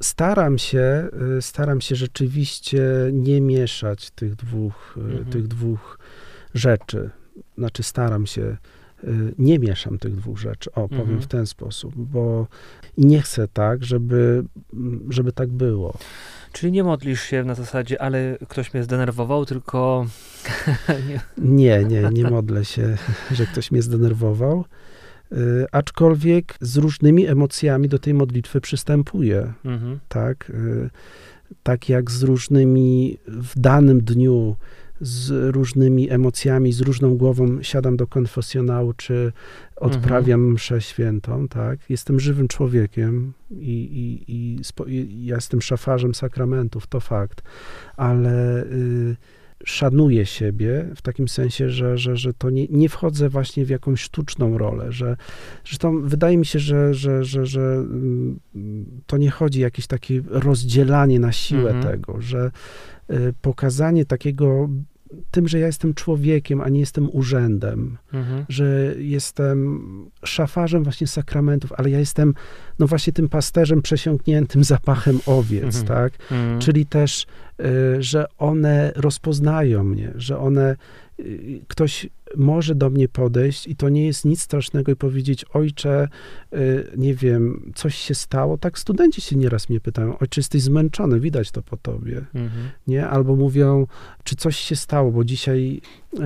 [0.03, 2.81] Staram się, y, staram się rzeczywiście
[3.13, 5.25] nie mieszać tych dwóch, y, Mhm.
[5.25, 5.99] tych dwóch
[6.53, 7.09] rzeczy.
[7.57, 8.57] Znaczy staram się,
[9.03, 11.21] y, nie mieszam tych dwóch rzeczy, o, powiem Mhm.
[11.21, 12.47] w ten sposób, bo
[12.97, 14.43] i nie chcę tak, żeby,
[15.09, 15.97] żeby tak było.
[16.51, 20.05] Czyli nie modlisz się na zasadzie, ale ktoś mnie zdenerwował, tylko
[21.09, 21.19] nie.
[21.37, 22.97] Nie, nie, nie modlę się,
[23.31, 24.65] że ktoś mnie zdenerwował.
[25.33, 29.99] Y, aczkolwiek z różnymi emocjami do tej modlitwy przystępuję, Mhm.
[30.07, 30.49] tak?
[30.49, 30.89] Y,
[31.63, 34.55] tak jak z różnymi w danym dniu,
[35.01, 39.31] z różnymi emocjami, z różną głową siadam do konfesjonału, czy
[39.75, 41.79] odprawiam mszę świętą, tak?
[41.89, 47.41] Jestem żywym człowiekiem i, i, i, spo, i ja jestem szafarzem sakramentów, to fakt,
[47.97, 49.15] ale y,
[49.65, 54.01] szanuję siebie w takim sensie, że, że, że to nie, nie wchodzę właśnie w jakąś
[54.01, 55.17] sztuczną rolę, że
[55.65, 58.39] zresztą wydaje mi się, że, że, że, że mm,
[59.07, 61.83] to nie chodzi o jakieś takie rozdzielanie na siłę Mhm.
[61.83, 62.51] tego, że
[63.11, 64.69] y, pokazanie takiego
[65.33, 68.45] tym, że ja jestem człowiekiem, a nie jestem urzędem, Mhm.
[68.49, 69.79] że jestem
[70.25, 72.33] szafarzem właśnie sakramentów, ale ja jestem,
[72.79, 75.85] no właśnie tym pasterzem przesiąkniętym zapachem owiec, Mhm.
[75.85, 76.13] tak?
[76.31, 76.59] Mhm.
[76.59, 77.25] Czyli też,
[77.61, 80.75] y, że one rozpoznają mnie, że one,
[81.67, 86.07] ktoś może do mnie podejść i to nie jest nic strasznego i powiedzieć, ojcze,
[86.53, 88.57] y, nie wiem, coś się stało.
[88.57, 92.69] Tak studenci się nieraz mnie pytają, ojcze, jesteś zmęczony, widać to po tobie, Mhm.
[92.87, 93.07] nie?
[93.07, 93.87] Albo mówią,
[94.23, 95.81] czy coś się stało, bo dzisiaj,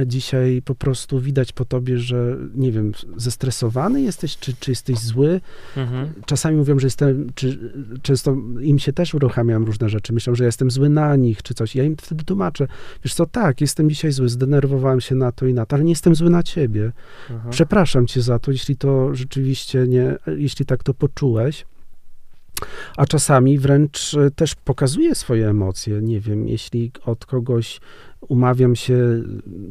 [0.06, 5.42] dzisiaj po prostu widać po tobie, że, nie wiem, zestresowany jesteś, czy, czy jesteś zły,
[5.78, 6.14] Mhm.
[6.26, 7.72] czasami mówią, że jestem, czy
[8.02, 10.14] często im się też uruchamiam różne rzeczy.
[10.14, 11.76] Myślą, że jestem zły na nich, czy coś.
[11.76, 12.68] Ja im wtedy tłumaczę,
[13.04, 15.92] wiesz co, tak, jestem dzisiaj zły, zdenerwowałem się na to i na to, ale nie
[15.92, 16.92] jestem zły na ciebie.
[17.30, 17.50] Aha.
[17.50, 21.66] Przepraszam cię za to, jeśli to rzeczywiście nie, jeśli tak to poczułeś.
[22.98, 26.02] A czasami wręcz e, też pokazuję swoje emocje.
[26.02, 27.80] Nie wiem, jeśli od kogoś
[28.22, 28.98] umawiam się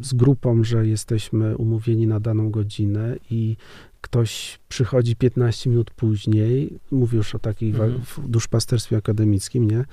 [0.02, 3.56] z grupą, że jesteśmy umówieni na daną godzinę i
[4.00, 8.00] ktoś przychodzi 15 minut później, mówię już o takich Mhm.
[8.04, 9.84] w duszpasterstwie akademickim, nie?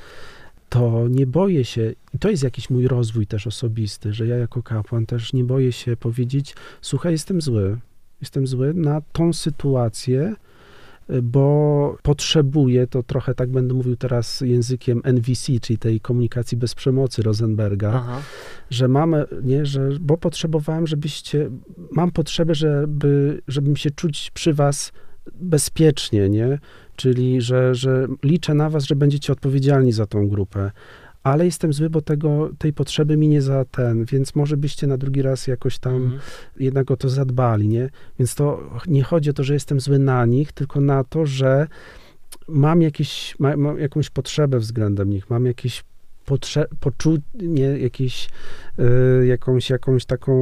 [0.69, 4.63] To nie boję się, i to jest jakiś mój rozwój też osobisty, że ja jako
[4.63, 7.77] kapłan też nie boję się powiedzieć, słuchaj, jestem zły,
[8.21, 10.35] jestem zły na tą sytuację,
[11.23, 17.21] bo potrzebuję, to trochę tak będę mówił teraz językiem NVC, czyli tej komunikacji bez przemocy
[17.21, 18.21] Rosenberga, Aha.
[18.69, 21.49] że mamy, nie, że, bo potrzebowałem, żebyście,
[21.91, 24.91] mam potrzebę, żeby, żebym się czuć przy was
[25.35, 26.59] bezpiecznie, nie?
[26.95, 30.71] Czyli, że, że liczę na was, że będziecie odpowiedzialni za tą grupę.
[31.23, 34.97] Ale jestem zły, bo tego, tej potrzeby mi nie za ten, więc może byście na
[34.97, 36.21] drugi raz jakoś tam Mhm.
[36.59, 37.89] jednak o to zadbali, nie?
[38.19, 41.67] Więc to nie chodzi o to, że jestem zły na nich, tylko na to, że
[42.47, 45.83] mam, jakieś, ma, mam jakąś potrzebę względem nich, mam jakieś
[46.27, 48.29] potrze- poczucie, jakieś,
[49.21, 50.33] y, jakąś, jakąś taką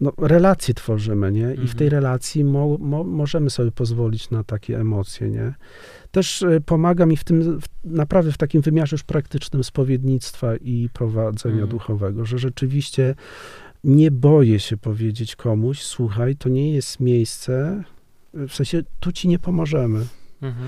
[0.00, 1.52] no, relację tworzymy, nie?
[1.52, 1.78] I w Mhm.
[1.78, 5.54] tej relacji mo, mo, możemy sobie pozwolić na takie emocje, nie?
[6.10, 10.88] Też y, pomaga mi w tym, w, naprawdę w takim wymiarze już praktycznym spowiednictwa i
[10.92, 11.70] prowadzenia Mhm.
[11.70, 13.14] duchowego, że rzeczywiście
[13.84, 17.82] nie boję się powiedzieć komuś, słuchaj, to nie jest miejsce,
[18.34, 20.06] w sensie tu ci nie pomożemy.
[20.42, 20.66] Mhm.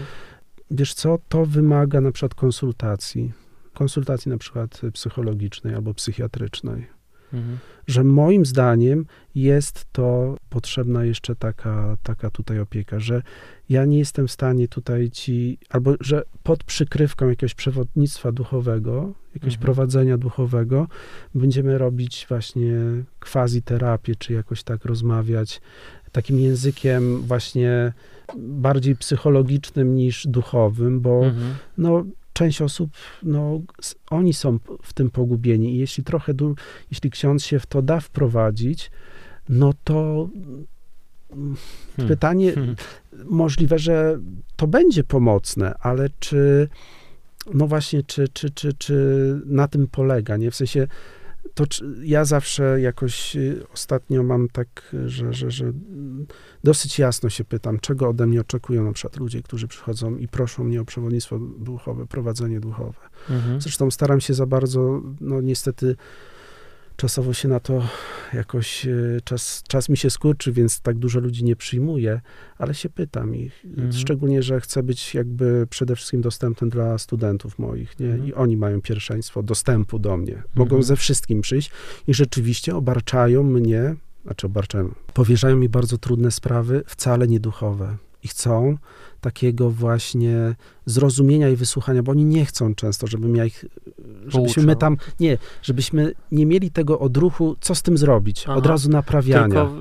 [0.70, 3.32] Wiesz co, to wymaga na przykład konsultacji,
[3.74, 6.97] konsultacji na przykład psychologicznej albo psychiatrycznej
[7.32, 7.58] Mhm.
[7.86, 13.22] że moim zdaniem jest to potrzebna jeszcze taka, taka tutaj opieka, że
[13.68, 19.54] ja nie jestem w stanie tutaj ci, albo że pod przykrywką jakiegoś przewodnictwa duchowego, jakiegoś
[19.54, 19.62] Mhm.
[19.62, 20.86] prowadzenia duchowego,
[21.34, 22.74] będziemy robić właśnie
[23.20, 25.60] quasi terapię, czy jakoś tak rozmawiać
[26.12, 27.92] takim językiem właśnie
[28.38, 31.54] bardziej psychologicznym niż duchowym, bo Mhm.
[31.78, 32.04] no,
[32.38, 32.90] część osób,
[33.22, 33.60] no,
[34.10, 36.54] oni są w tym pogubieni i jeśli trochę, du-
[36.90, 38.90] jeśli ksiądz się w to da wprowadzić,
[39.48, 40.28] no to
[41.32, 41.56] mm,
[41.96, 42.08] Hmm.
[42.08, 42.76] pytanie, Hmm.
[43.24, 44.20] możliwe, że
[44.56, 46.68] to będzie pomocne, ale czy,
[47.54, 48.94] no właśnie, czy, czy, czy, czy
[49.46, 50.50] na tym polega, nie?
[50.50, 50.86] W sensie,
[51.58, 55.72] to ja zawsze jakoś y, ostatnio mam tak, że, że, że
[56.64, 60.64] dosyć jasno się pytam, czego ode mnie oczekują na przykład ludzie, którzy przychodzą i proszą
[60.64, 63.00] mnie o przewodnictwo duchowe, prowadzenie duchowe.
[63.30, 63.60] Mhm.
[63.60, 65.96] Zresztą staram się za bardzo, no niestety
[66.98, 67.82] czasowo się na to
[68.34, 68.90] jakoś, e,
[69.24, 72.20] czas, czas mi się skurczy, więc tak dużo ludzi nie przyjmuję,
[72.58, 73.92] ale się pytam ich, Mhm.
[73.92, 78.06] szczególnie, że chcę być jakby przede wszystkim dostępny dla studentów moich, nie?
[78.06, 78.28] Mhm.
[78.28, 80.42] I oni mają pierwszeństwo dostępu do mnie.
[80.54, 80.82] Mogą Mhm.
[80.82, 81.70] ze wszystkim przyjść
[82.06, 83.94] i rzeczywiście obarczają mnie,
[84.24, 87.96] znaczy obarczają, powierzają mi bardzo trudne sprawy, wcale nie duchowe.
[88.22, 88.76] I chcą
[89.20, 90.54] takiego właśnie
[90.86, 93.64] zrozumienia i wysłuchania, bo oni nie chcą często, żebym ja ich,
[94.26, 98.56] żebyśmy my tam, nie, żebyśmy nie mieli tego odruchu, co z tym zrobić, Aha.
[98.56, 99.48] od razu naprawiania.
[99.48, 99.74] Tylko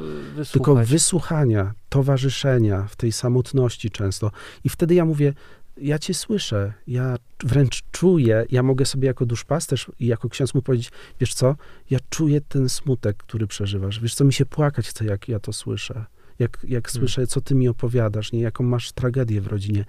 [0.52, 4.32] Tylko, wysłuchania, towarzyszenia w tej samotności często.
[4.64, 5.34] I wtedy ja mówię,
[5.78, 10.62] ja cię słyszę, ja wręcz czuję, ja mogę sobie jako duszpasterz i jako ksiądz mu
[10.62, 11.56] powiedzieć, wiesz co,
[11.90, 15.54] ja czuję ten smutek, który przeżywasz, wiesz co, mi się płakać chce, jak ja to
[15.54, 16.06] słyszę,
[16.40, 17.00] jak, jak Hmm.
[17.00, 19.86] słyszę, co ty mi opowiadasz, nie, jaką masz tragedię w rodzinie.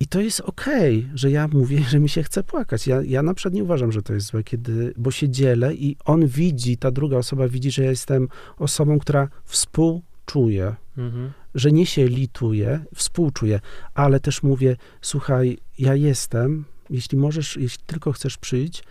[0.00, 2.86] I to jest okej, że ja mówię, że mi się chce płakać.
[2.86, 5.96] Ja, ja na przykład nie uważam, że to jest złe, kiedy, bo się dzielę i
[6.04, 11.32] on widzi, ta druga osoba widzi, że ja jestem osobą, która współczuje, Mhm.
[11.54, 13.60] że nie się lituje, współczuje,
[13.94, 18.84] ale też mówię, słuchaj, ja jestem, jeśli możesz, jeśli tylko chcesz przyjść,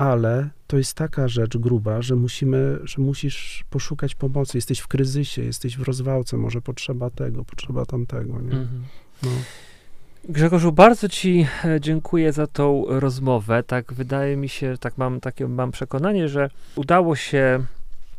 [0.00, 4.58] ale to jest taka rzecz gruba, że musimy, że musisz poszukać pomocy.
[4.58, 8.52] Jesteś w kryzysie, jesteś w rozwałce, może potrzeba tego, potrzeba tamtego, nie?
[8.52, 8.84] Mhm.
[9.22, 9.30] No.
[10.28, 13.62] Grzegorzu, bardzo Ci e, dziękuję za tą rozmowę.
[13.62, 17.64] Tak wydaje mi się, tak mam takie mam przekonanie, że udało się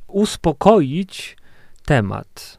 [0.08, 1.38] uspokoić
[1.86, 2.58] temat.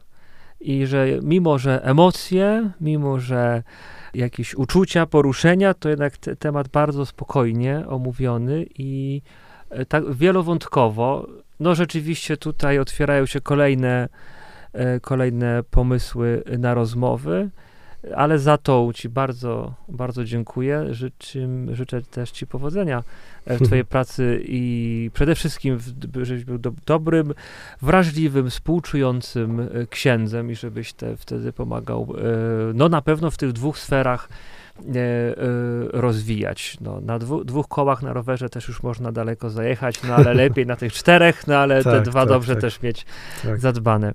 [0.61, 3.63] I że mimo, że emocje, mimo, że
[4.13, 9.21] jakieś uczucia, poruszenia, to jednak te, temat bardzo spokojnie omówiony i
[9.69, 11.27] e, tak wielowątkowo.
[11.59, 14.09] No rzeczywiście tutaj otwierają się kolejne,
[14.73, 17.49] e, kolejne pomysły na rozmowy
[18.15, 20.93] ale za to Ci bardzo, bardzo dziękuję.
[20.93, 21.39] Życzę,
[21.71, 23.03] życzę też Ci powodzenia
[23.47, 25.77] w Twojej pracy i przede wszystkim,
[26.21, 27.33] żebyś był do, dobrym,
[27.81, 33.51] wrażliwym, współczującym e, księdzem i żebyś te, wtedy pomagał, e, no na pewno w tych
[33.51, 34.29] dwóch sferach
[34.79, 34.83] e,
[35.91, 36.77] rozwijać.
[36.81, 40.65] No, na dwu, dwóch kołach na rowerze też już można daleko zajechać, no ale lepiej
[40.65, 42.61] na tych czterech, no ale tak, te dwa tak, dobrze tak.
[42.61, 43.05] też mieć
[43.43, 43.59] tak.
[43.59, 44.13] zadbane.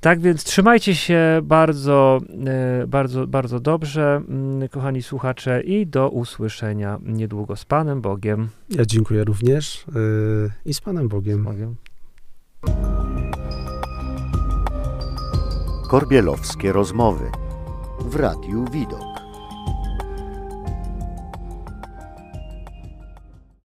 [0.00, 6.98] Tak więc trzymajcie się bardzo, e, bardzo, bardzo dobrze, mm, kochani słuchacze, i do usłyszenia
[7.02, 8.48] niedługo z Panem Bogiem.
[8.70, 11.42] Ja dziękuję również yy, i z Panem Bogiem.
[11.42, 11.76] Z Bogiem.
[15.90, 17.24] Korbielowskie rozmowy
[18.00, 19.09] w Radiu Widok.